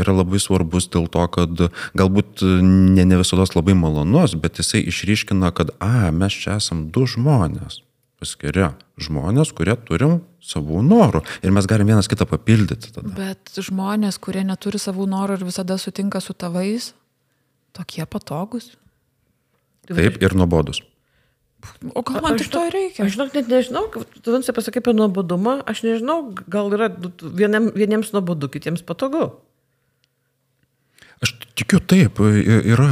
yra 0.00 0.14
labai 0.16 0.40
svarbus 0.40 0.88
dėl 0.92 1.08
to, 1.12 1.24
kad 1.34 1.66
galbūt 1.98 2.44
e, 2.44 2.52
ne, 2.64 3.04
ne 3.04 3.18
visada 3.20 3.44
labai 3.52 3.76
malonus, 3.76 4.36
bet 4.40 4.60
jisai 4.62 4.80
išryškina, 4.88 5.52
kad, 5.56 5.74
a, 5.84 6.08
mes 6.16 6.36
čia 6.44 6.56
esam 6.60 6.86
du 6.94 7.04
žmonės, 7.10 7.82
paskiria 8.20 8.72
žmonės, 9.00 9.52
kurie 9.56 9.76
turim 9.84 10.22
savų 10.44 10.80
norų 10.86 11.20
ir 11.44 11.52
mes 11.56 11.68
galim 11.68 11.92
vienas 11.92 12.08
kitą 12.08 12.26
papildyti 12.28 12.94
tada. 12.94 13.12
Bet 13.16 13.52
žmonės, 13.60 14.16
kurie 14.22 14.46
neturi 14.48 14.80
savų 14.80 15.08
norų 15.10 15.38
ir 15.38 15.46
visada 15.50 15.76
sutinka 15.80 16.24
su 16.24 16.32
tavais, 16.32 16.92
tokie 17.76 18.04
patogus. 18.08 18.72
Taip 19.90 20.20
ir 20.22 20.36
nuobodus. 20.38 20.80
O 21.94 22.02
gal 22.06 22.22
man 22.24 22.38
tik 22.40 22.50
to 22.52 22.62
reikia? 22.72 23.04
Aš 23.04 23.16
žinok, 23.16 23.34
net 23.36 23.50
nežinau, 23.52 23.88
tu 23.92 24.34
Vinsai 24.34 24.54
pasakai 24.56 24.82
apie 24.82 24.94
nuobodumą, 24.96 25.58
aš 25.68 25.84
nežinau, 25.86 26.32
gal 26.50 26.72
yra 26.76 26.88
vieniem, 27.20 27.70
vieniems 27.76 28.14
nuobodu, 28.14 28.48
kitiems 28.52 28.84
patogu. 28.86 29.30
Aš 31.24 31.34
tikiu 31.56 31.80
taip, 31.80 32.18
yra, 32.20 32.88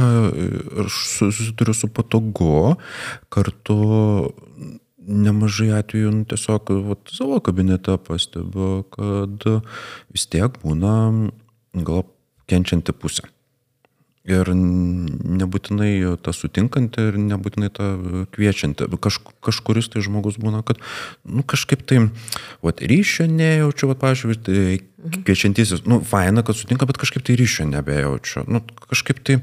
aš 0.85 1.01
susiduriu 1.17 1.75
su 1.77 1.89
patogu, 1.91 2.75
kartu 3.33 3.77
nemažai 5.03 5.73
atvejų 5.79 6.13
nu, 6.15 6.23
tiesiog 6.29 6.71
vat, 6.87 7.11
savo 7.11 7.41
kabinete 7.43 7.97
pastebiu, 8.07 8.85
kad 8.93 9.47
vis 10.13 10.27
tiek 10.31 10.55
būna 10.63 10.95
gal 11.83 12.05
kenčianti 12.49 12.95
pusė. 12.95 13.27
Ir 14.23 14.47
nebūtinai 14.55 16.15
ta 16.23 16.31
sutinkanti 16.31 17.09
ir 17.09 17.17
nebūtinai 17.19 17.67
ta 17.75 17.89
kviečianti. 18.31 18.87
Kaž, 19.03 19.17
kažkuris 19.43 19.91
tai 19.91 20.03
žmogus 20.05 20.37
būna, 20.39 20.61
kad 20.63 20.79
nu, 21.27 21.43
kažkaip 21.43 21.83
tai, 21.83 22.05
vat, 22.63 22.79
ryšio 22.79 23.27
nejaučiu, 23.27 23.89
vat, 23.91 23.99
pavyzdžiui, 23.99 24.37
tai 24.47 25.17
kviečiantysis, 25.27 25.83
nu, 25.91 25.99
faina, 26.07 26.45
kad 26.47 26.55
sutinka, 26.55 26.87
bet 26.87 27.01
kažkaip 27.01 27.25
tai 27.27 27.35
ryšio 27.35 27.67
nebejaučiu. 27.73 28.45
Nu, 28.47 28.63
kažkaip 28.87 29.19
tai, 29.27 29.41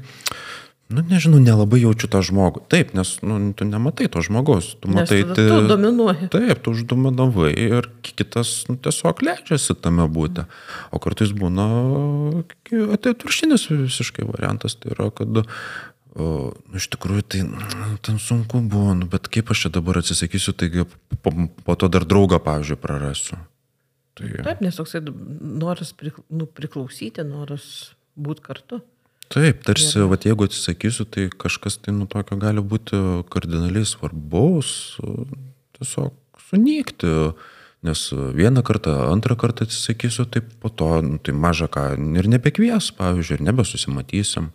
nu, 0.93 1.03
nežinau, 1.07 1.39
nelabai 1.43 1.81
jaučiu 1.81 2.09
tą 2.11 2.21
žmogų. 2.25 2.63
Taip, 2.71 2.93
nes, 2.97 3.13
nu, 3.25 3.37
tu 3.57 3.67
nematai 3.67 4.09
to 4.11 4.23
žmogaus. 4.25 4.73
Tu 4.81 4.91
nes 4.91 5.01
matai, 5.01 5.21
tai... 5.29 5.45
Tu 5.49 5.59
dominuoji. 5.69 6.31
Taip, 6.33 6.63
tu 6.65 6.73
uždominavai 6.75 7.51
ir 7.55 7.87
kitas 8.05 8.53
nu, 8.69 8.77
tiesiog 8.81 9.23
leidžiasi 9.27 9.77
tame 9.79 10.07
būti. 10.11 10.47
O 10.91 11.01
kartais 11.03 11.31
būna 11.37 11.69
atvirkštinis 12.97 13.69
visiškai 13.71 14.27
variantas. 14.27 14.77
Tai 14.79 14.93
yra, 14.95 15.09
kad 15.15 15.45
O, 16.11 16.51
nu, 16.51 16.75
iš 16.75 16.89
tikrųjų, 16.91 17.23
tai 17.31 17.45
nu, 17.47 17.93
ten 18.03 18.17
sunku 18.19 18.59
buvo, 18.67 18.91
nu, 18.99 19.05
bet 19.07 19.29
kaip 19.31 19.53
aš 19.53 19.61
čia 19.63 19.69
dabar 19.77 20.01
atsisakysiu, 20.01 20.51
taigi 20.59 20.83
po, 21.23 21.31
po 21.63 21.75
to 21.79 21.87
dar 21.87 22.03
draugą, 22.03 22.41
pavyzdžiui, 22.43 22.79
prarasiu. 22.83 23.39
Tai... 24.19 24.31
Taip, 24.43 24.59
nes 24.59 24.75
toksai 24.75 24.99
noras 25.07 25.93
nu, 26.27 26.49
priklausyti, 26.51 27.23
noras 27.23 27.63
būti 28.19 28.43
kartu. 28.43 28.81
Taip, 29.31 29.63
tarsi, 29.63 29.95
ir... 29.95 30.09
vat, 30.11 30.25
jeigu 30.27 30.47
atsisakysiu, 30.47 31.05
tai 31.07 31.29
kažkas 31.31 31.79
tai 31.79 31.95
nu 31.95 32.07
tokio 32.11 32.35
gali 32.41 32.63
būti 32.63 32.99
kardinaliai 33.31 33.87
svarbaus, 33.87 34.99
tiesiog 35.77 36.15
sunykti. 36.49 37.15
Nes 37.81 38.01
vieną 38.13 38.61
kartą, 38.61 38.93
antrą 39.09 39.33
kartą 39.41 39.65
atsisakysiu, 39.65 40.27
tai 40.29 40.43
po 40.43 40.69
to, 40.69 40.99
nu, 41.01 41.15
tai 41.17 41.33
maža 41.33 41.65
ką, 41.71 41.95
ir 42.19 42.27
nebekvies, 42.29 42.91
pavyzdžiui, 42.93 43.39
ir 43.39 43.47
nebesusimatysim. 43.47 44.51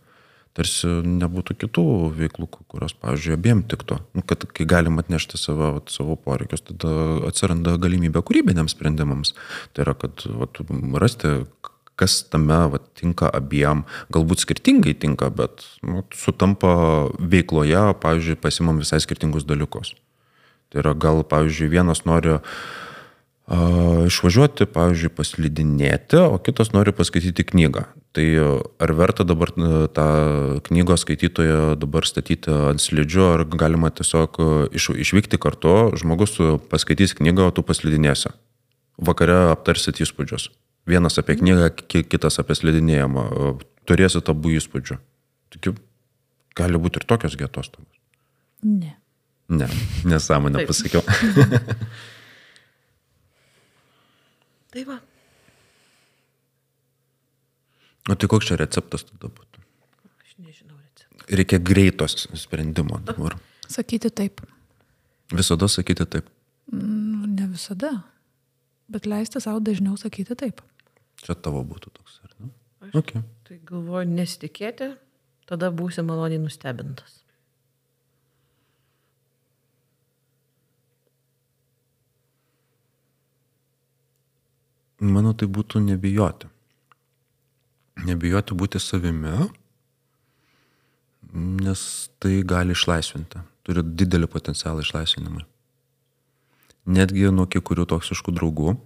Tarsi 0.57 0.89
nebūtų 1.05 1.57
kitų 1.65 1.83
veiklų, 2.17 2.47
kurios, 2.71 2.95
pavyzdžiui, 2.97 3.35
abiem 3.35 3.65
tiktų. 3.69 3.99
Nu, 4.17 4.23
kad 4.25 4.47
kai 4.57 4.65
galim 4.69 5.03
atnešti 5.03 5.41
savo, 5.41 5.73
vat, 5.81 5.91
savo 5.93 6.15
poreikius, 6.17 6.63
tada 6.71 6.93
atsiranda 7.29 7.75
galimybė 7.83 8.23
kūrybiniams 8.25 8.77
sprendimams. 8.77 9.35
Tai 9.75 9.85
yra, 9.85 9.97
kad 9.99 10.23
vat, 10.39 10.63
rasti 11.03 11.35
kas 11.97 12.21
tame 12.31 12.59
va, 12.73 12.81
tinka 12.99 13.31
abiem, 13.33 13.85
galbūt 14.13 14.45
skirtingai 14.45 14.95
tinka, 15.01 15.31
bet 15.33 15.65
nu, 15.83 16.05
sutampa 16.15 16.73
veikloje, 17.19 17.89
pavyzdžiui, 18.03 18.41
pasimam 18.41 18.83
visai 18.83 19.01
skirtingus 19.03 19.49
dalykus. 19.49 19.95
Tai 20.73 20.83
yra 20.83 20.97
gal, 20.99 21.23
pavyzdžiui, 21.27 21.73
vienas 21.73 22.05
nori 22.09 22.37
išvažiuoti, 23.47 24.67
pavyzdžiui, 24.75 25.13
paslidinėti, 25.15 26.19
o 26.19 26.39
kitas 26.43 26.73
nori 26.75 26.91
paskaityti 26.91 27.47
knygą. 27.47 27.85
Tai 28.17 28.25
ar 28.83 28.93
verta 28.99 29.23
dabar 29.29 29.53
tą 29.55 30.07
knygos 30.67 31.05
skaitytoją 31.07 31.77
dabar 31.79 32.09
statyti 32.09 32.51
ant 32.51 32.83
slidžių, 32.83 33.25
ar 33.37 33.47
galima 33.47 33.93
tiesiog 33.95 34.41
iš, 34.75 34.91
išvykti 34.99 35.39
kartu, 35.39 35.95
žmogus 35.95 36.35
paskaitys 36.73 37.15
knygą, 37.15 37.53
o 37.53 37.55
tu 37.55 37.63
paslidinėsi. 37.63 38.35
Vakare 38.99 39.53
aptarsit 39.53 40.03
įspūdžius. 40.03 40.51
Vienas 40.87 41.19
apie 41.19 41.35
knygą, 41.41 41.71
ki- 41.91 42.05
kitas 42.07 42.39
apie 42.43 42.55
slidinėjimą. 42.55 43.25
Turėsit 43.87 44.29
abu 44.31 44.53
įspūdžių. 44.55 44.97
Tikiu, 45.55 45.73
gali 46.59 46.79
būti 46.83 47.01
ir 47.01 47.07
tokios 47.11 47.35
atostogos. 47.39 47.97
Ne. 48.63 48.95
Ne, 49.49 49.69
nesąmonę 50.05 50.67
pasakiau. 50.67 51.03
Tai 54.73 54.85
va. 54.85 54.97
O 58.11 58.15
tai 58.15 58.29
koks 58.31 58.47
čia 58.51 58.57
receptas 58.61 59.03
tada 59.09 59.31
būtų? 59.33 59.63
Aš 60.23 60.35
nežinau 60.43 60.77
receptą. 60.79 61.27
Reikia 61.39 61.59
greitos 61.59 62.27
sprendimo 62.39 62.99
dabar. 63.07 63.35
Sakyti 63.71 64.11
taip. 64.15 64.43
Visada 65.35 65.67
sakyti 65.71 66.07
taip. 66.07 66.29
Nu, 66.71 67.27
ne 67.27 67.47
visada. 67.51 67.93
Bet 68.91 69.07
leisti 69.11 69.41
savo 69.43 69.59
dažniau 69.65 69.97
sakyti 69.99 70.37
taip. 70.39 70.61
Čia 71.27 71.35
tavo 71.43 71.63
būtų 71.67 71.91
toks, 71.99 72.21
ar 72.25 72.35
ne? 72.41 72.51
Aš- 72.87 72.95
Okay. 73.03 73.23
Tai 73.49 73.57
galvoju, 73.67 74.07
nesitikėti, 74.15 74.93
tada 75.51 75.71
būsi 75.75 76.05
maloniai 76.07 76.39
nustebintas. 76.43 77.23
Manau, 85.01 85.35
tai 85.37 85.47
būtų 85.53 85.81
nebijoti. 85.85 86.49
Nebijoti 88.07 88.57
būti 88.57 88.81
savimi, 88.81 89.49
nes 91.37 91.83
tai 92.21 92.41
gali 92.45 92.73
išlaisvinti. 92.77 93.43
Turi 93.67 93.83
didelį 93.83 94.29
potencialą 94.33 94.85
išlaisvinimui. 94.85 95.45
Netgi 96.87 97.29
nuo 97.35 97.47
kurių 97.51 97.85
toksiškų 97.91 98.35
draugų 98.39 98.77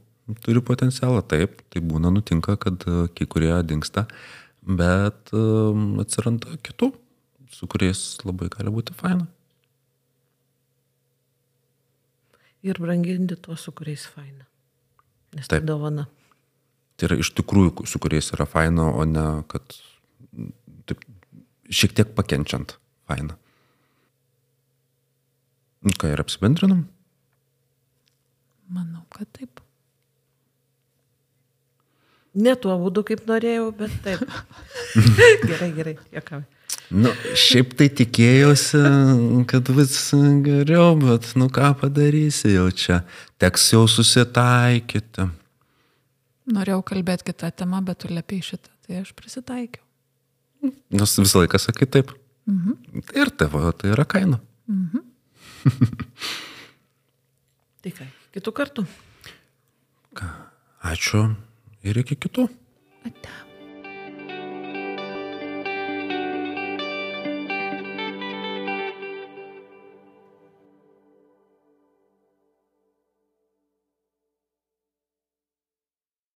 turi 0.45 0.63
potencialą, 0.65 1.23
taip, 1.27 1.61
tai 1.73 1.83
būna 1.85 2.13
nutinka, 2.15 2.57
kad 2.61 2.85
e, 2.87 3.07
kai 3.17 3.27
kurie 3.31 3.53
dinksta, 3.67 4.07
bet 4.63 5.33
e, 5.35 5.43
atsiranda 6.03 6.57
kitų, 6.67 6.91
su 7.51 7.69
kuriais 7.71 8.03
labai 8.25 8.51
gali 8.53 8.73
būti 8.75 8.97
faina. 8.97 9.27
Ir 12.67 12.77
branginti 12.81 13.39
tuos, 13.41 13.65
su 13.65 13.73
kuriais 13.73 14.05
faina. 14.05 14.45
Nes 15.37 15.49
tai 15.49 15.63
dovana. 15.65 16.09
Tai 17.01 17.09
yra 17.09 17.17
iš 17.23 17.33
tikrųjų, 17.39 17.87
su 17.89 18.01
kuriais 18.03 18.29
yra 18.37 18.45
faina, 18.51 18.91
o 18.93 19.07
ne 19.09 19.27
kad 19.49 19.79
taip, 20.91 21.07
šiek 21.73 21.95
tiek 21.97 22.13
pakenčiant 22.17 22.77
faina. 23.09 23.39
Nu 25.81 25.95
Ką 25.97 26.11
ir 26.13 26.21
apsibendrinam? 26.21 26.85
Manau, 28.69 29.07
kad 29.17 29.31
taip. 29.33 29.60
Ne 32.31 32.55
tuo 32.55 32.77
būdu, 32.79 33.03
kaip 33.09 33.25
norėjau, 33.27 33.71
bet 33.75 33.95
taip. 34.05 34.23
gerai, 35.51 35.71
gerai, 35.75 35.97
jokau. 36.15 36.45
Nu, 36.91 37.11
šiaip 37.39 37.73
tai 37.79 37.89
tikėjausi, 38.01 38.79
kad 39.51 39.69
vis 39.75 39.97
geriau, 40.47 40.95
bet 40.99 41.29
nu 41.39 41.47
ką 41.51 41.73
padarysi 41.83 42.55
jau 42.55 42.69
čia. 42.75 43.01
Teks 43.43 43.69
jau 43.75 43.85
susitaikyti. 43.91 45.27
Norėjau 46.51 46.83
kalbėti 46.87 47.31
kitą 47.31 47.51
temą, 47.63 47.83
bet 47.87 48.03
tu 48.03 48.11
liepiai 48.11 48.43
šitą. 48.43 48.71
Tai 48.87 49.03
aš 49.03 49.13
prisitaikiau. 49.19 49.85
Nes 50.95 51.19
visą 51.19 51.43
laiką 51.43 51.59
sakai 51.63 51.87
taip. 51.91 52.15
Mhm. 52.51 53.03
Ir 53.19 53.31
tavo, 53.39 53.63
tai 53.75 53.95
yra 53.95 54.07
kaina. 54.07 54.41
Tai 57.81 57.91
ką, 57.97 58.05
kitų 58.37 58.53
kartų? 58.53 58.83
Ačiū 60.85 61.23
ir 61.85 62.03
iki 62.05 62.17
kitų. 62.17 62.49
Ate. 63.07 63.50